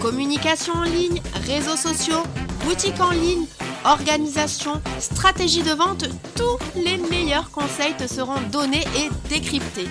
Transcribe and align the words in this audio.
Communication 0.00 0.74
en 0.74 0.84
ligne, 0.84 1.20
réseaux 1.46 1.76
sociaux, 1.76 2.22
boutique 2.64 3.00
en 3.00 3.10
ligne, 3.10 3.46
organisation, 3.84 4.80
stratégie 5.00 5.62
de 5.62 5.72
vente, 5.72 6.04
tous 6.36 6.58
les 6.76 6.98
meilleurs 6.98 7.50
conseils 7.50 7.96
te 7.96 8.06
seront 8.06 8.40
donnés 8.52 8.84
et 8.96 9.08
décryptés. 9.28 9.88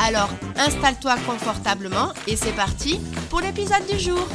Alors 0.00 0.28
installe-toi 0.56 1.14
confortablement 1.26 2.12
et 2.26 2.36
c'est 2.36 2.54
parti 2.56 3.00
pour 3.30 3.40
l'épisode 3.40 3.86
du 3.86 3.98
jour. 3.98 4.26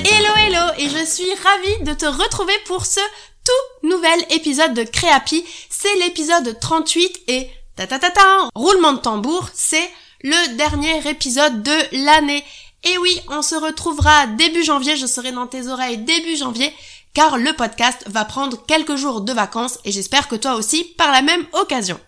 Hello 0.00 0.34
hello 0.36 0.72
et 0.78 0.88
je 0.88 1.04
suis 1.04 1.32
ravie 1.44 1.84
de 1.84 1.94
te 1.94 2.06
retrouver 2.06 2.54
pour 2.66 2.86
ce 2.86 3.00
tout 3.44 3.88
nouvel 3.88 4.20
épisode 4.30 4.74
de 4.74 4.82
Créapi. 4.82 5.44
C'est 5.70 5.94
l'épisode 5.96 6.58
38 6.60 7.22
et 7.28 7.48
ta 7.76 7.86
ta 7.86 7.98
ta 7.98 8.10
ta 8.10 8.48
roulement 8.54 8.94
de 8.94 8.98
tambour, 8.98 9.48
c'est 9.54 9.88
le 10.22 10.56
dernier 10.56 11.08
épisode 11.08 11.62
de 11.62 12.04
l'année. 12.04 12.44
Et 12.84 12.98
oui, 12.98 13.20
on 13.28 13.42
se 13.42 13.54
retrouvera 13.54 14.26
début 14.26 14.64
janvier, 14.64 14.96
je 14.96 15.06
serai 15.06 15.32
dans 15.32 15.46
tes 15.46 15.68
oreilles 15.68 15.98
début 15.98 16.36
janvier, 16.36 16.72
car 17.12 17.38
le 17.38 17.52
podcast 17.52 18.04
va 18.06 18.24
prendre 18.24 18.64
quelques 18.66 18.96
jours 18.96 19.20
de 19.20 19.32
vacances 19.32 19.78
et 19.84 19.92
j'espère 19.92 20.28
que 20.28 20.36
toi 20.36 20.54
aussi 20.54 20.84
par 20.96 21.12
la 21.12 21.22
même 21.22 21.44
occasion. 21.52 21.98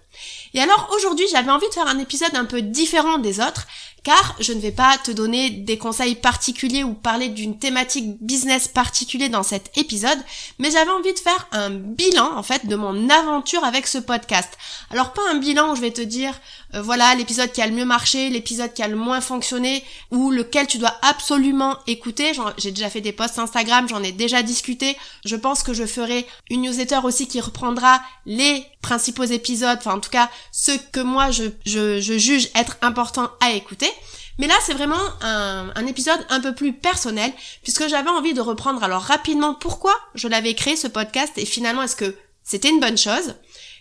Et 0.54 0.60
alors 0.60 0.90
aujourd'hui 0.94 1.26
j'avais 1.30 1.50
envie 1.50 1.68
de 1.68 1.74
faire 1.74 1.86
un 1.86 1.98
épisode 1.98 2.34
un 2.34 2.44
peu 2.44 2.60
différent 2.60 3.18
des 3.18 3.40
autres 3.40 3.66
car 4.04 4.36
je 4.40 4.52
ne 4.52 4.60
vais 4.60 4.72
pas 4.72 4.98
te 4.98 5.10
donner 5.10 5.50
des 5.50 5.78
conseils 5.78 6.16
particuliers 6.16 6.82
ou 6.82 6.92
parler 6.92 7.28
d'une 7.28 7.58
thématique 7.58 8.16
business 8.20 8.66
particulier 8.66 9.28
dans 9.28 9.44
cet 9.44 9.76
épisode, 9.78 10.18
mais 10.58 10.70
j'avais 10.70 10.90
envie 10.90 11.12
de 11.12 11.18
faire 11.18 11.48
un 11.52 11.70
bilan 11.70 12.36
en 12.36 12.42
fait 12.42 12.66
de 12.66 12.74
mon 12.74 13.08
aventure 13.08 13.64
avec 13.64 13.86
ce 13.86 13.98
podcast. 13.98 14.50
Alors 14.90 15.12
pas 15.12 15.22
un 15.30 15.36
bilan 15.36 15.72
où 15.72 15.76
je 15.76 15.80
vais 15.80 15.92
te 15.92 16.00
dire 16.00 16.34
euh, 16.74 16.82
voilà 16.82 17.14
l'épisode 17.14 17.52
qui 17.52 17.60
a 17.60 17.66
le 17.66 17.72
mieux 17.72 17.84
marché, 17.84 18.30
l'épisode 18.30 18.72
qui 18.72 18.82
a 18.82 18.88
le 18.88 18.96
moins 18.96 19.20
fonctionné 19.20 19.84
ou 20.10 20.30
lequel 20.30 20.66
tu 20.66 20.78
dois 20.78 20.94
absolument 21.02 21.76
écouter. 21.86 22.32
J'ai 22.58 22.70
déjà 22.70 22.90
fait 22.90 23.00
des 23.00 23.12
posts 23.12 23.38
Instagram, 23.38 23.88
j'en 23.88 24.02
ai 24.02 24.12
déjà 24.12 24.42
discuté. 24.42 24.96
Je 25.24 25.36
pense 25.36 25.62
que 25.62 25.74
je 25.74 25.84
ferai 25.84 26.26
une 26.50 26.62
newsletter 26.62 27.00
aussi 27.04 27.28
qui 27.28 27.40
reprendra 27.40 28.00
les 28.26 28.64
principaux 28.80 29.24
épisodes, 29.24 29.78
enfin 29.78 29.94
en 29.94 30.00
tout 30.00 30.10
cas 30.10 30.30
ceux 30.50 30.78
que 30.92 31.00
moi 31.00 31.30
je, 31.30 31.44
je, 31.66 32.00
je 32.00 32.18
juge 32.18 32.48
être 32.54 32.78
importants 32.82 33.30
à 33.40 33.52
écouter. 33.52 33.90
Mais 34.38 34.46
là, 34.46 34.54
c'est 34.64 34.72
vraiment 34.72 34.96
un, 35.20 35.70
un, 35.74 35.86
épisode 35.86 36.18
un 36.30 36.40
peu 36.40 36.54
plus 36.54 36.72
personnel, 36.72 37.30
puisque 37.62 37.86
j'avais 37.86 38.08
envie 38.08 38.32
de 38.32 38.40
reprendre 38.40 38.82
alors 38.82 39.02
rapidement 39.02 39.54
pourquoi 39.54 39.94
je 40.14 40.26
l'avais 40.26 40.54
créé 40.54 40.74
ce 40.74 40.88
podcast 40.88 41.34
et 41.36 41.44
finalement 41.44 41.82
est-ce 41.82 41.96
que 41.96 42.16
c'était 42.42 42.70
une 42.70 42.80
bonne 42.80 42.98
chose? 42.98 43.34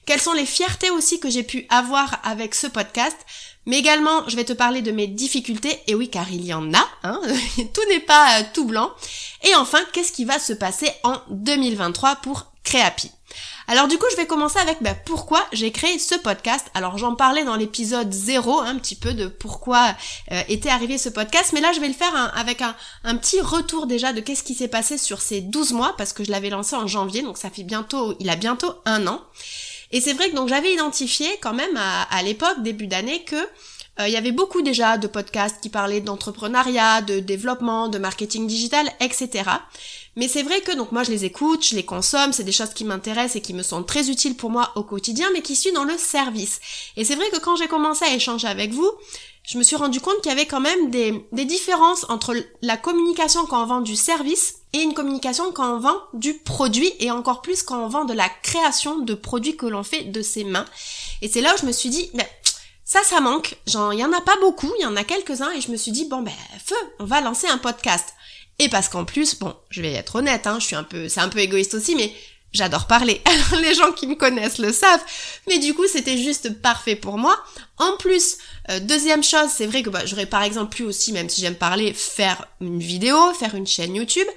Quelles 0.05 0.21
sont 0.21 0.33
les 0.33 0.45
fiertés 0.45 0.89
aussi 0.89 1.19
que 1.19 1.29
j'ai 1.29 1.43
pu 1.43 1.65
avoir 1.69 2.19
avec 2.23 2.55
ce 2.55 2.67
podcast. 2.67 3.17
Mais 3.67 3.77
également, 3.77 4.27
je 4.27 4.35
vais 4.35 4.43
te 4.43 4.53
parler 4.53 4.81
de 4.81 4.91
mes 4.91 5.07
difficultés, 5.07 5.79
et 5.85 5.93
oui, 5.93 6.09
car 6.09 6.31
il 6.31 6.43
y 6.43 6.53
en 6.53 6.73
a, 6.73 6.87
hein 7.03 7.21
tout 7.73 7.87
n'est 7.89 7.99
pas 7.99 8.39
euh, 8.39 8.43
tout 8.53 8.65
blanc. 8.65 8.91
Et 9.43 9.53
enfin, 9.55 9.79
qu'est-ce 9.93 10.11
qui 10.11 10.25
va 10.25 10.39
se 10.39 10.53
passer 10.53 10.89
en 11.03 11.21
2023 11.29 12.15
pour 12.17 12.51
Créapi? 12.63 13.11
Alors 13.67 13.87
du 13.87 13.97
coup, 13.97 14.05
je 14.11 14.17
vais 14.17 14.25
commencer 14.25 14.59
avec 14.59 14.81
bah, 14.81 14.95
pourquoi 15.05 15.45
j'ai 15.53 15.71
créé 15.71 15.99
ce 15.99 16.15
podcast. 16.15 16.67
Alors 16.73 16.97
j'en 16.97 17.15
parlais 17.15 17.45
dans 17.45 17.55
l'épisode 17.55 18.11
0, 18.11 18.59
un 18.59 18.77
petit 18.77 18.95
peu 18.95 19.13
de 19.13 19.27
pourquoi 19.27 19.95
euh, 20.31 20.41
était 20.49 20.69
arrivé 20.69 20.97
ce 20.97 21.09
podcast, 21.09 21.51
mais 21.53 21.61
là 21.61 21.71
je 21.71 21.79
vais 21.79 21.87
le 21.87 21.93
faire 21.93 22.33
avec 22.35 22.61
un, 22.61 22.75
un, 23.03 23.15
petit 23.15 23.39
retour 23.39 23.87
déjà 23.87 24.11
de 24.11 24.19
qu'est-ce 24.19 24.43
qui 24.43 24.55
s'est 24.55 24.67
passé 24.67 24.97
sur 24.97 25.21
ces 25.21 25.39
12 25.39 25.73
mois, 25.73 25.95
parce 25.97 26.11
que 26.11 26.23
je 26.23 26.31
l'avais 26.31 26.49
lancé 26.49 26.75
en 26.75 26.87
janvier, 26.87 27.21
donc 27.21 27.37
ça 27.37 27.49
fait 27.49 27.63
bientôt, 27.63 28.15
il 28.19 28.29
a 28.29 28.35
bientôt 28.35 28.73
un 28.85 29.07
an. 29.07 29.21
Et 29.91 30.01
c'est 30.01 30.13
vrai 30.13 30.29
que 30.29 30.35
donc 30.35 30.49
j'avais 30.49 30.73
identifié 30.73 31.27
quand 31.41 31.53
même 31.53 31.77
à, 31.77 32.23
l'époque, 32.23 32.61
début 32.63 32.87
d'année, 32.87 33.23
que 33.23 33.35
euh, 33.35 34.07
il 34.07 34.13
y 34.13 34.17
avait 34.17 34.31
beaucoup 34.31 34.61
déjà 34.61 34.97
de 34.97 35.07
podcasts 35.07 35.61
qui 35.61 35.69
parlaient 35.69 36.01
d'entrepreneuriat, 36.01 37.01
de 37.01 37.19
développement, 37.19 37.89
de 37.89 37.97
marketing 37.97 38.47
digital, 38.47 38.89
etc. 39.01 39.43
Mais 40.15 40.27
c'est 40.27 40.43
vrai 40.43 40.61
que 40.61 40.75
donc 40.75 40.91
moi 40.91 41.03
je 41.03 41.11
les 41.11 41.25
écoute, 41.25 41.65
je 41.65 41.75
les 41.75 41.85
consomme, 41.85 42.33
c'est 42.33 42.43
des 42.43 42.51
choses 42.51 42.73
qui 42.73 42.83
m'intéressent 42.85 43.37
et 43.37 43.41
qui 43.41 43.53
me 43.53 43.63
sont 43.63 43.83
très 43.83 44.09
utiles 44.09 44.35
pour 44.35 44.49
moi 44.49 44.71
au 44.75 44.83
quotidien, 44.83 45.27
mais 45.33 45.41
qui 45.41 45.55
suis 45.55 45.71
dans 45.71 45.83
le 45.83 45.97
service. 45.97 46.59
Et 46.97 47.05
c'est 47.05 47.15
vrai 47.15 47.29
que 47.31 47.39
quand 47.39 47.55
j'ai 47.55 47.67
commencé 47.67 48.05
à 48.05 48.13
échanger 48.13 48.47
avec 48.47 48.71
vous, 48.71 48.91
je 49.43 49.57
me 49.57 49.63
suis 49.63 49.75
rendu 49.75 49.99
compte 49.99 50.21
qu'il 50.21 50.29
y 50.29 50.33
avait 50.33 50.45
quand 50.45 50.59
même 50.59 50.91
des, 50.91 51.25
des 51.31 51.45
différences 51.45 52.05
entre 52.09 52.35
la 52.61 52.77
communication 52.77 53.45
quand 53.45 53.63
on 53.63 53.65
vend 53.65 53.81
du 53.81 53.95
service 53.95 54.57
et 54.73 54.79
une 54.79 54.93
communication 54.93 55.51
quand 55.51 55.75
on 55.75 55.79
vend 55.79 55.97
du 56.13 56.35
produit 56.35 56.91
et 56.99 57.11
encore 57.11 57.41
plus 57.41 57.63
quand 57.63 57.83
on 57.83 57.87
vend 57.87 58.05
de 58.05 58.13
la 58.13 58.29
création 58.43 58.99
de 58.99 59.13
produits 59.13 59.57
que 59.57 59.65
l'on 59.65 59.83
fait 59.83 60.03
de 60.03 60.21
ses 60.21 60.43
mains. 60.43 60.65
Et 61.21 61.27
c'est 61.27 61.41
là 61.41 61.53
où 61.53 61.57
je 61.59 61.65
me 61.65 61.71
suis 61.71 61.89
dit, 61.89 62.09
ben, 62.13 62.25
ça, 62.85 63.03
ça 63.03 63.19
manque. 63.19 63.57
Il 63.67 63.99
y 63.99 64.05
en 64.05 64.13
a 64.13 64.21
pas 64.21 64.37
beaucoup, 64.41 64.71
il 64.79 64.83
y 64.83 64.85
en 64.85 64.95
a 64.95 65.03
quelques-uns 65.03 65.51
et 65.51 65.61
je 65.61 65.71
me 65.71 65.77
suis 65.77 65.91
dit, 65.91 66.05
bon 66.05 66.21
ben, 66.21 66.33
feu, 66.63 66.75
on 66.99 67.05
va 67.05 67.21
lancer 67.21 67.47
un 67.47 67.57
podcast. 67.57 68.13
Et 68.59 68.69
parce 68.69 68.89
qu'en 68.89 69.05
plus, 69.05 69.39
bon, 69.39 69.55
je 69.69 69.81
vais 69.81 69.93
être 69.93 70.17
honnête, 70.17 70.45
hein, 70.45 70.59
je 70.59 70.67
suis 70.67 70.75
un 70.75 70.83
peu, 70.83 71.09
c'est 71.09 71.19
un 71.19 71.29
peu 71.29 71.39
égoïste 71.39 71.73
aussi, 71.73 71.95
mais 71.95 72.13
j'adore 72.53 72.87
parler. 72.87 73.21
les 73.61 73.73
gens 73.73 73.91
qui 73.91 74.07
me 74.07 74.15
connaissent 74.15 74.57
le 74.57 74.71
savent. 74.71 75.03
Mais 75.47 75.59
du 75.59 75.73
coup, 75.73 75.87
c'était 75.87 76.17
juste 76.17 76.61
parfait 76.61 76.95
pour 76.95 77.17
moi. 77.17 77.37
En 77.77 77.97
plus, 77.97 78.37
euh, 78.69 78.79
deuxième 78.79 79.23
chose, 79.23 79.49
c'est 79.55 79.65
vrai 79.65 79.83
que 79.83 79.89
bah, 79.89 80.05
j'aurais 80.05 80.25
par 80.25 80.43
exemple 80.43 80.75
pu 80.75 80.83
aussi, 80.83 81.13
même 81.13 81.29
si 81.29 81.41
j'aime 81.41 81.55
parler, 81.55 81.93
faire 81.93 82.45
une 82.59 82.79
vidéo, 82.79 83.33
faire 83.33 83.55
une 83.55 83.67
chaîne 83.67 83.95
YouTube. 83.95 84.27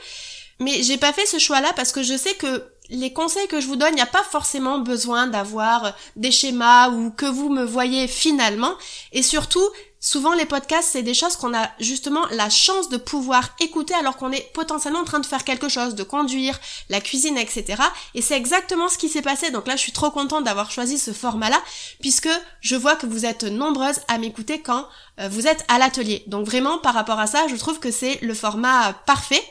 Mais 0.60 0.82
j'ai 0.82 0.98
pas 0.98 1.12
fait 1.12 1.26
ce 1.26 1.38
choix-là 1.38 1.72
parce 1.74 1.92
que 1.92 2.02
je 2.02 2.16
sais 2.16 2.34
que 2.34 2.64
les 2.90 3.12
conseils 3.12 3.48
que 3.48 3.60
je 3.60 3.66
vous 3.66 3.76
donne, 3.76 3.94
il 3.96 4.00
a 4.00 4.06
pas 4.06 4.22
forcément 4.22 4.78
besoin 4.78 5.26
d'avoir 5.26 5.96
des 6.16 6.30
schémas 6.30 6.90
ou 6.90 7.10
que 7.10 7.26
vous 7.26 7.48
me 7.48 7.64
voyez 7.64 8.06
finalement. 8.06 8.74
Et 9.12 9.22
surtout, 9.22 9.66
Souvent, 10.06 10.34
les 10.34 10.44
podcasts, 10.44 10.90
c'est 10.92 11.02
des 11.02 11.14
choses 11.14 11.34
qu'on 11.34 11.56
a 11.56 11.70
justement 11.80 12.26
la 12.30 12.50
chance 12.50 12.90
de 12.90 12.98
pouvoir 12.98 13.56
écouter 13.58 13.94
alors 13.94 14.18
qu'on 14.18 14.32
est 14.32 14.52
potentiellement 14.52 14.98
en 14.98 15.04
train 15.04 15.18
de 15.18 15.24
faire 15.24 15.44
quelque 15.44 15.70
chose, 15.70 15.94
de 15.94 16.02
conduire, 16.02 16.60
la 16.90 17.00
cuisine, 17.00 17.38
etc. 17.38 17.82
Et 18.14 18.20
c'est 18.20 18.36
exactement 18.36 18.90
ce 18.90 18.98
qui 18.98 19.08
s'est 19.08 19.22
passé. 19.22 19.50
Donc 19.50 19.66
là, 19.66 19.76
je 19.76 19.80
suis 19.80 19.92
trop 19.92 20.10
contente 20.10 20.44
d'avoir 20.44 20.70
choisi 20.70 20.98
ce 20.98 21.14
format-là, 21.14 21.58
puisque 22.02 22.28
je 22.60 22.76
vois 22.76 22.96
que 22.96 23.06
vous 23.06 23.24
êtes 23.24 23.44
nombreuses 23.44 24.00
à 24.08 24.18
m'écouter 24.18 24.60
quand 24.60 24.86
euh, 25.20 25.28
vous 25.30 25.46
êtes 25.46 25.64
à 25.68 25.78
l'atelier. 25.78 26.22
Donc 26.26 26.44
vraiment, 26.44 26.76
par 26.76 26.92
rapport 26.92 27.18
à 27.18 27.26
ça, 27.26 27.46
je 27.48 27.56
trouve 27.56 27.80
que 27.80 27.90
c'est 27.90 28.18
le 28.20 28.34
format 28.34 28.92
parfait. 29.06 29.42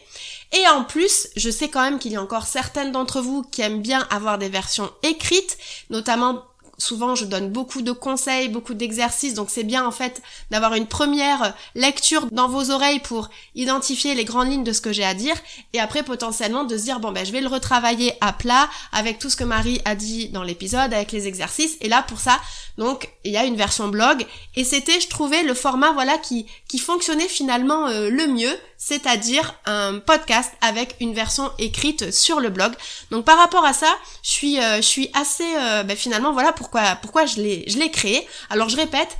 Et 0.51 0.67
en 0.67 0.83
plus, 0.83 1.29
je 1.35 1.49
sais 1.49 1.69
quand 1.69 1.81
même 1.81 1.97
qu'il 1.97 2.11
y 2.11 2.15
a 2.15 2.21
encore 2.21 2.45
certaines 2.45 2.91
d'entre 2.91 3.21
vous 3.21 3.41
qui 3.41 3.63
aiment 3.63 3.81
bien 3.81 4.07
avoir 4.11 4.37
des 4.37 4.49
versions 4.49 4.91
écrites, 5.01 5.57
notamment 5.89 6.43
souvent 6.77 7.15
je 7.15 7.25
donne 7.25 7.49
beaucoup 7.49 7.81
de 7.81 7.91
conseils, 7.91 8.49
beaucoup 8.49 8.73
d'exercices, 8.73 9.33
donc 9.33 9.49
c'est 9.49 9.63
bien 9.63 9.85
en 9.85 9.91
fait 9.91 10.21
d'avoir 10.51 10.73
une 10.73 10.87
première 10.87 11.53
lecture 11.75 12.27
dans 12.31 12.47
vos 12.47 12.71
oreilles 12.71 12.99
pour 12.99 13.29
identifier 13.55 14.15
les 14.15 14.25
grandes 14.25 14.49
lignes 14.49 14.63
de 14.63 14.73
ce 14.73 14.81
que 14.81 14.91
j'ai 14.91 15.03
à 15.03 15.13
dire, 15.13 15.35
et 15.73 15.79
après 15.79 16.03
potentiellement 16.03 16.63
de 16.63 16.77
se 16.77 16.83
dire 16.83 16.99
bon 16.99 17.11
ben 17.11 17.25
je 17.25 17.31
vais 17.31 17.41
le 17.41 17.47
retravailler 17.47 18.13
à 18.21 18.33
plat 18.33 18.69
avec 18.91 19.19
tout 19.19 19.29
ce 19.29 19.35
que 19.35 19.43
Marie 19.43 19.81
a 19.85 19.95
dit 19.95 20.29
dans 20.29 20.43
l'épisode, 20.43 20.93
avec 20.93 21.11
les 21.11 21.27
exercices, 21.27 21.77
et 21.81 21.89
là 21.89 22.03
pour 22.03 22.19
ça, 22.19 22.39
donc 22.77 23.09
il 23.23 23.31
y 23.31 23.37
a 23.37 23.45
une 23.45 23.55
version 23.55 23.87
blog, 23.87 24.25
et 24.55 24.63
c'était 24.63 24.99
je 24.99 25.07
trouvais 25.07 25.43
le 25.43 25.53
format 25.53 25.91
voilà 25.91 26.17
qui, 26.17 26.45
qui 26.67 26.79
fonctionnait 26.79 27.27
finalement 27.27 27.87
euh, 27.87 28.09
le 28.09 28.27
mieux, 28.27 28.55
c'est-à-dire 28.77 29.55
un 29.65 29.99
podcast 29.99 30.51
avec 30.61 30.95
une 30.99 31.13
version 31.13 31.49
écrite 31.57 32.11
sur 32.11 32.39
le 32.41 32.49
blog. 32.49 32.73
Donc 33.11 33.23
par 33.23 33.37
rapport 33.37 33.63
à 33.63 33.71
ça, 33.71 33.87
je 34.23 34.29
suis, 34.29 34.59
euh, 34.59 34.77
je 34.77 34.81
suis 34.81 35.09
assez, 35.13 35.47
euh, 35.55 35.83
ben, 35.83 35.95
finalement 35.95 36.33
voilà 36.33 36.51
pourquoi, 36.63 36.95
pourquoi 37.01 37.25
je 37.25 37.41
l'ai, 37.41 37.65
je 37.67 37.77
l'ai 37.77 37.91
créé. 37.91 38.25
Alors 38.49 38.69
je 38.69 38.77
répète. 38.77 39.17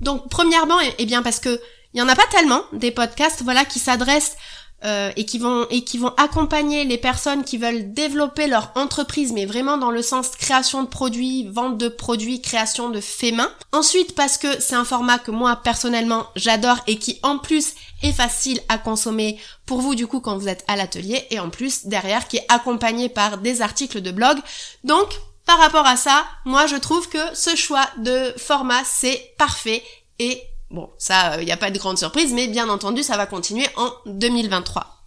Donc 0.00 0.28
premièrement, 0.28 0.80
et, 0.80 0.94
eh 0.98 1.06
bien 1.06 1.22
parce 1.22 1.40
que 1.40 1.60
il 1.92 1.98
y 1.98 2.02
en 2.02 2.08
a 2.08 2.14
pas 2.14 2.26
tellement 2.30 2.62
des 2.72 2.90
podcasts 2.90 3.42
voilà 3.42 3.64
qui 3.64 3.78
s'adressent 3.78 4.36
euh, 4.84 5.10
et 5.16 5.24
qui 5.24 5.38
vont 5.38 5.66
et 5.70 5.82
qui 5.82 5.98
vont 5.98 6.12
accompagner 6.16 6.84
les 6.84 6.98
personnes 6.98 7.42
qui 7.42 7.58
veulent 7.58 7.92
développer 7.92 8.46
leur 8.46 8.70
entreprise, 8.76 9.32
mais 9.32 9.44
vraiment 9.44 9.76
dans 9.76 9.90
le 9.90 10.02
sens 10.02 10.30
création 10.30 10.84
de 10.84 10.88
produits, 10.88 11.48
vente 11.48 11.78
de 11.78 11.88
produits, 11.88 12.40
création 12.40 12.90
de 12.90 13.00
faits 13.00 13.34
main. 13.34 13.50
Ensuite, 13.72 14.14
parce 14.14 14.38
que 14.38 14.60
c'est 14.60 14.76
un 14.76 14.84
format 14.84 15.18
que 15.18 15.32
moi 15.32 15.56
personnellement 15.56 16.26
j'adore 16.36 16.78
et 16.86 16.98
qui 16.98 17.18
en 17.24 17.38
plus 17.38 17.74
est 18.02 18.12
facile 18.12 18.60
à 18.68 18.78
consommer 18.78 19.40
pour 19.66 19.80
vous 19.80 19.96
du 19.96 20.06
coup 20.06 20.20
quand 20.20 20.36
vous 20.36 20.48
êtes 20.48 20.64
à 20.68 20.76
l'atelier 20.76 21.26
et 21.30 21.40
en 21.40 21.50
plus 21.50 21.86
derrière 21.86 22.28
qui 22.28 22.36
est 22.36 22.46
accompagné 22.48 23.08
par 23.08 23.38
des 23.38 23.62
articles 23.62 24.00
de 24.00 24.12
blog. 24.12 24.38
Donc 24.84 25.08
par 25.46 25.58
rapport 25.58 25.86
à 25.86 25.96
ça, 25.96 26.24
moi 26.44 26.66
je 26.66 26.76
trouve 26.76 27.08
que 27.08 27.34
ce 27.34 27.54
choix 27.56 27.86
de 27.98 28.34
format 28.38 28.82
c'est 28.84 29.34
parfait 29.38 29.82
et 30.18 30.42
Bon, 30.70 30.90
ça, 30.98 31.36
il 31.36 31.42
euh, 31.42 31.44
n'y 31.44 31.52
a 31.52 31.56
pas 31.56 31.70
de 31.70 31.78
grande 31.78 31.98
surprise, 31.98 32.32
mais 32.32 32.48
bien 32.48 32.68
entendu, 32.68 33.04
ça 33.04 33.16
va 33.16 33.26
continuer 33.26 33.66
en 33.76 33.92
2023. 34.06 35.04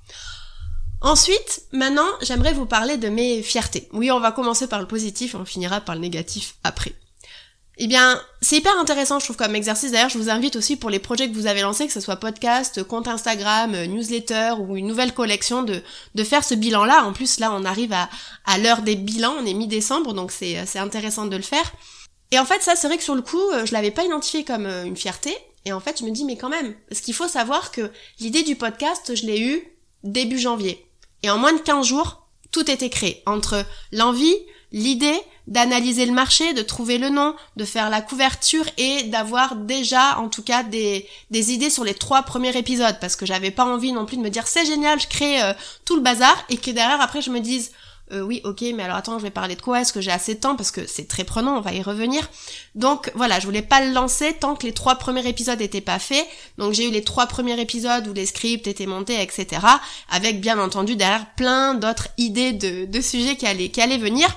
Ensuite, 1.01 1.63
maintenant, 1.73 2.07
j'aimerais 2.21 2.53
vous 2.53 2.65
parler 2.65 2.95
de 2.95 3.09
mes 3.09 3.43
fiertés. 3.43 3.89
Oui, 3.91 4.09
on 4.09 4.21
va 4.21 4.31
commencer 4.31 4.67
par 4.67 4.79
le 4.79 4.87
positif, 4.87 5.35
on 5.35 5.43
finira 5.43 5.81
par 5.81 5.95
le 5.95 6.01
négatif 6.01 6.55
après. 6.63 6.93
Eh 7.79 7.85
bien, 7.87 8.19
c'est 8.41 8.57
hyper 8.57 8.77
intéressant, 8.79 9.19
je 9.19 9.25
trouve, 9.25 9.35
comme 9.35 9.55
exercice. 9.55 9.91
D'ailleurs, 9.91 10.09
je 10.09 10.17
vous 10.17 10.29
invite 10.31 10.55
aussi 10.55 10.77
pour 10.77 10.89
les 10.89 10.97
projets 10.97 11.29
que 11.29 11.35
vous 11.35 11.45
avez 11.45 11.61
lancés, 11.61 11.85
que 11.85 11.93
ce 11.93 11.99
soit 11.99 12.15
podcast, 12.15 12.83
compte 12.83 13.07
Instagram, 13.07 13.75
euh, 13.75 13.85
newsletter 13.85 14.53
ou 14.59 14.77
une 14.77 14.87
nouvelle 14.87 15.13
collection, 15.13 15.61
de, 15.61 15.83
de 16.15 16.23
faire 16.23 16.43
ce 16.43 16.55
bilan-là. 16.55 17.05
En 17.05 17.13
plus, 17.13 17.39
là, 17.39 17.51
on 17.53 17.65
arrive 17.65 17.93
à, 17.93 18.09
à 18.45 18.57
l'heure 18.57 18.81
des 18.81 18.95
bilans, 18.95 19.35
on 19.39 19.45
est 19.45 19.53
mi-décembre, 19.53 20.13
donc 20.13 20.31
c'est, 20.31 20.65
c'est 20.65 20.79
intéressant 20.79 21.27
de 21.27 21.35
le 21.35 21.43
faire. 21.43 21.71
Et 22.31 22.39
en 22.39 22.45
fait, 22.45 22.61
ça, 22.61 22.75
c'est 22.75 22.87
vrai 22.87 22.97
que 22.97 23.03
sur 23.03 23.15
le 23.15 23.21
coup, 23.21 23.41
euh, 23.53 23.65
je 23.65 23.73
l'avais 23.73 23.91
pas 23.91 24.03
identifié 24.03 24.43
comme 24.43 24.65
euh, 24.65 24.83
une 24.83 24.97
fierté. 24.97 25.35
Et 25.65 25.73
en 25.73 25.79
fait, 25.79 25.99
je 25.99 26.05
me 26.05 26.11
dis, 26.11 26.25
mais 26.25 26.37
quand 26.37 26.49
même, 26.49 26.75
parce 26.89 27.01
qu'il 27.01 27.13
faut 27.13 27.27
savoir 27.27 27.71
que 27.71 27.91
l'idée 28.19 28.43
du 28.43 28.55
podcast, 28.55 29.15
je 29.15 29.25
l'ai 29.25 29.39
eu 29.41 29.61
début 30.03 30.39
janvier. 30.39 30.85
Et 31.23 31.29
en 31.29 31.37
moins 31.37 31.53
de 31.53 31.59
15 31.59 31.85
jours, 31.85 32.27
tout 32.51 32.69
était 32.69 32.89
créé. 32.89 33.21
Entre 33.25 33.65
l'envie, 33.91 34.35
l'idée, 34.71 35.19
d'analyser 35.47 36.05
le 36.05 36.11
marché, 36.11 36.53
de 36.53 36.61
trouver 36.61 36.97
le 36.97 37.09
nom, 37.09 37.35
de 37.55 37.65
faire 37.65 37.89
la 37.89 38.01
couverture 38.01 38.65
et 38.77 39.03
d'avoir 39.03 39.55
déjà 39.55 40.19
en 40.19 40.27
tout 40.29 40.43
cas 40.43 40.63
des, 40.63 41.07
des 41.31 41.51
idées 41.51 41.69
sur 41.69 41.83
les 41.83 41.93
trois 41.93 42.23
premiers 42.23 42.55
épisodes 42.57 42.97
parce 42.99 43.15
que 43.15 43.25
j'avais 43.25 43.51
pas 43.51 43.65
envie 43.65 43.93
non 43.93 44.05
plus 44.05 44.17
de 44.17 44.21
me 44.21 44.29
dire 44.29 44.47
c'est 44.47 44.65
génial, 44.65 44.99
je 44.99 45.07
crée 45.07 45.41
euh, 45.41 45.53
tout 45.85 45.95
le 45.95 46.01
bazar 46.01 46.35
et 46.49 46.57
que 46.57 46.71
derrière 46.71 47.01
après 47.01 47.21
je 47.21 47.31
me 47.31 47.39
dise 47.39 47.71
euh, 48.13 48.21
oui, 48.21 48.39
ok, 48.45 48.63
mais 48.73 48.83
alors 48.83 48.95
attends, 48.95 49.19
je 49.19 49.23
vais 49.23 49.31
parler 49.31 49.55
de 49.55 49.61
quoi? 49.61 49.81
Est-ce 49.81 49.91
que 49.91 49.99
j'ai 49.99 50.11
assez 50.11 50.35
de 50.35 50.39
temps? 50.39 50.55
Parce 50.55 50.71
que 50.71 50.87
c'est 50.87 51.09
très 51.09 51.25
prenant, 51.25 51.57
on 51.57 51.61
va 51.61 51.73
y 51.73 51.81
revenir. 51.81 52.29
Donc 52.73 53.11
voilà, 53.15 53.39
je 53.41 53.45
voulais 53.45 53.61
pas 53.61 53.83
le 53.83 53.91
lancer 53.91 54.33
tant 54.33 54.55
que 54.55 54.65
les 54.65 54.73
trois 54.73 54.95
premiers 54.95 55.27
épisodes 55.27 55.59
étaient 55.59 55.81
pas 55.81 55.99
faits. 55.99 56.25
Donc 56.57 56.73
j'ai 56.73 56.87
eu 56.87 56.91
les 56.91 57.03
trois 57.03 57.27
premiers 57.27 57.59
épisodes 57.59 58.07
où 58.07 58.13
les 58.13 58.25
scripts 58.25 58.67
étaient 58.67 58.85
montés, 58.85 59.21
etc. 59.21 59.61
Avec 60.09 60.39
bien 60.39 60.57
entendu 60.57 60.95
derrière 60.95 61.25
plein 61.35 61.73
d'autres 61.73 62.07
idées 62.17 62.53
de, 62.53 62.85
de 62.85 63.01
sujets 63.01 63.35
qui 63.35 63.45
allaient, 63.45 63.69
qui 63.69 63.81
allaient 63.81 63.97
venir. 63.97 64.29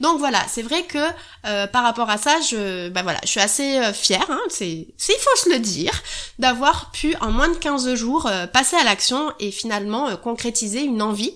Donc 0.00 0.18
voilà, 0.18 0.44
c'est 0.48 0.62
vrai 0.62 0.84
que 0.84 0.98
euh, 1.46 1.66
par 1.66 1.82
rapport 1.82 2.08
à 2.08 2.18
ça, 2.18 2.40
je, 2.40 2.88
bah 2.88 3.02
voilà, 3.02 3.18
je 3.24 3.28
suis 3.28 3.40
assez 3.40 3.78
euh, 3.78 3.92
fière, 3.92 4.26
hein, 4.28 4.40
c'est, 4.48 4.66
il 4.66 5.18
faut 5.20 5.36
se 5.36 5.50
le 5.50 5.58
dire, 5.58 5.92
d'avoir 6.38 6.92
pu 6.92 7.16
en 7.20 7.32
moins 7.32 7.48
de 7.48 7.56
15 7.56 7.94
jours 7.94 8.26
euh, 8.26 8.46
passer 8.46 8.76
à 8.76 8.84
l'action 8.84 9.32
et 9.40 9.50
finalement 9.50 10.16
concrétiser 10.16 10.82
une 10.82 11.02
envie 11.02 11.34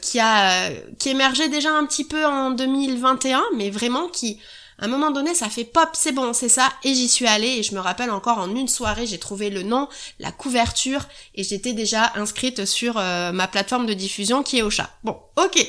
qui 0.00 0.18
a, 0.18 0.70
qui 0.98 1.10
émergeait 1.10 1.50
déjà 1.50 1.70
un 1.70 1.84
petit 1.84 2.06
peu 2.06 2.24
en 2.24 2.52
2021, 2.52 3.42
mais 3.54 3.68
vraiment 3.68 4.08
qui, 4.08 4.38
à 4.78 4.86
un 4.86 4.88
moment 4.88 5.10
donné, 5.10 5.34
ça 5.34 5.50
fait 5.50 5.64
pop, 5.64 5.90
c'est 5.92 6.12
bon, 6.12 6.32
c'est 6.32 6.48
ça, 6.48 6.72
et 6.84 6.94
j'y 6.94 7.06
suis 7.06 7.26
allée, 7.26 7.58
et 7.58 7.62
je 7.62 7.74
me 7.74 7.80
rappelle 7.80 8.10
encore 8.10 8.38
en 8.38 8.56
une 8.56 8.66
soirée, 8.66 9.06
j'ai 9.06 9.18
trouvé 9.18 9.50
le 9.50 9.62
nom, 9.62 9.86
la 10.20 10.32
couverture, 10.32 11.02
et 11.34 11.44
j'étais 11.44 11.74
déjà 11.74 12.12
inscrite 12.14 12.64
sur 12.64 12.94
ma 12.94 13.46
plateforme 13.46 13.84
de 13.84 13.92
diffusion 13.92 14.42
qui 14.42 14.56
est 14.56 14.62
au 14.62 14.70
chat. 14.70 14.88
Bon, 15.04 15.18
ok. 15.36 15.62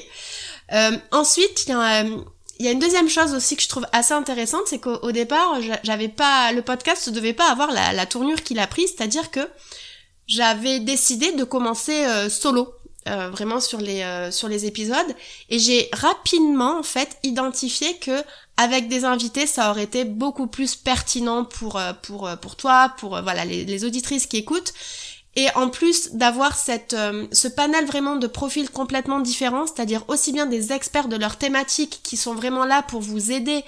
Euh, 0.73 0.97
ensuite, 1.11 1.65
il 1.67 1.69
y, 1.69 1.73
a, 1.73 2.03
il 2.03 2.65
y 2.65 2.67
a 2.67 2.71
une 2.71 2.79
deuxième 2.79 3.09
chose 3.09 3.33
aussi 3.33 3.55
que 3.55 3.63
je 3.63 3.69
trouve 3.69 3.85
assez 3.91 4.13
intéressante, 4.13 4.63
c'est 4.67 4.79
qu'au 4.79 5.11
départ, 5.11 5.59
j'avais 5.83 6.09
pas, 6.09 6.51
le 6.51 6.61
podcast 6.61 7.07
ne 7.07 7.13
devait 7.13 7.33
pas 7.33 7.49
avoir 7.49 7.71
la, 7.71 8.05
tournure 8.05 8.43
qu'il 8.43 8.59
a 8.59 8.67
prise, 8.67 8.93
c'est-à-dire 8.95 9.31
que 9.31 9.47
j'avais 10.27 10.79
décidé 10.79 11.31
de 11.31 11.43
commencer 11.43 12.05
euh, 12.05 12.29
solo. 12.29 12.73
Euh, 13.07 13.29
vraiment 13.29 13.61
sur 13.61 13.79
les 13.79 14.01
euh, 14.01 14.29
sur 14.29 14.49
les 14.49 14.65
épisodes 14.65 15.15
et 15.49 15.57
j'ai 15.57 15.89
rapidement 15.93 16.79
en 16.79 16.83
fait 16.83 17.17
identifié 17.23 17.97
que 17.97 18.23
avec 18.57 18.89
des 18.89 19.05
invités 19.05 19.47
ça 19.47 19.71
aurait 19.71 19.85
été 19.85 20.03
beaucoup 20.03 20.47
plus 20.47 20.75
pertinent 20.75 21.45
pour 21.45 21.77
euh, 21.77 21.93
pour 21.93 22.29
pour 22.41 22.57
toi 22.57 22.93
pour 22.97 23.21
voilà 23.21 23.45
les 23.45 23.85
auditrices 23.85 24.27
qui 24.27 24.35
écoutent 24.35 24.73
et 25.39 25.47
en 25.55 25.69
plus 25.69 26.09
d'avoir 26.11 26.57
cette 26.57 26.93
euh, 26.93 27.25
ce 27.31 27.47
panel 27.47 27.85
vraiment 27.85 28.17
de 28.17 28.27
profils 28.27 28.69
complètement 28.69 29.21
différents, 29.21 29.65
c'est-à-dire 29.67 30.03
aussi 30.09 30.33
bien 30.33 30.45
des 30.45 30.73
experts 30.73 31.07
de 31.07 31.15
leur 31.15 31.37
thématique 31.37 32.01
qui 32.03 32.17
sont 32.17 32.35
vraiment 32.35 32.65
là 32.65 32.81
pour 32.81 32.99
vous 32.99 33.31
aider 33.31 33.63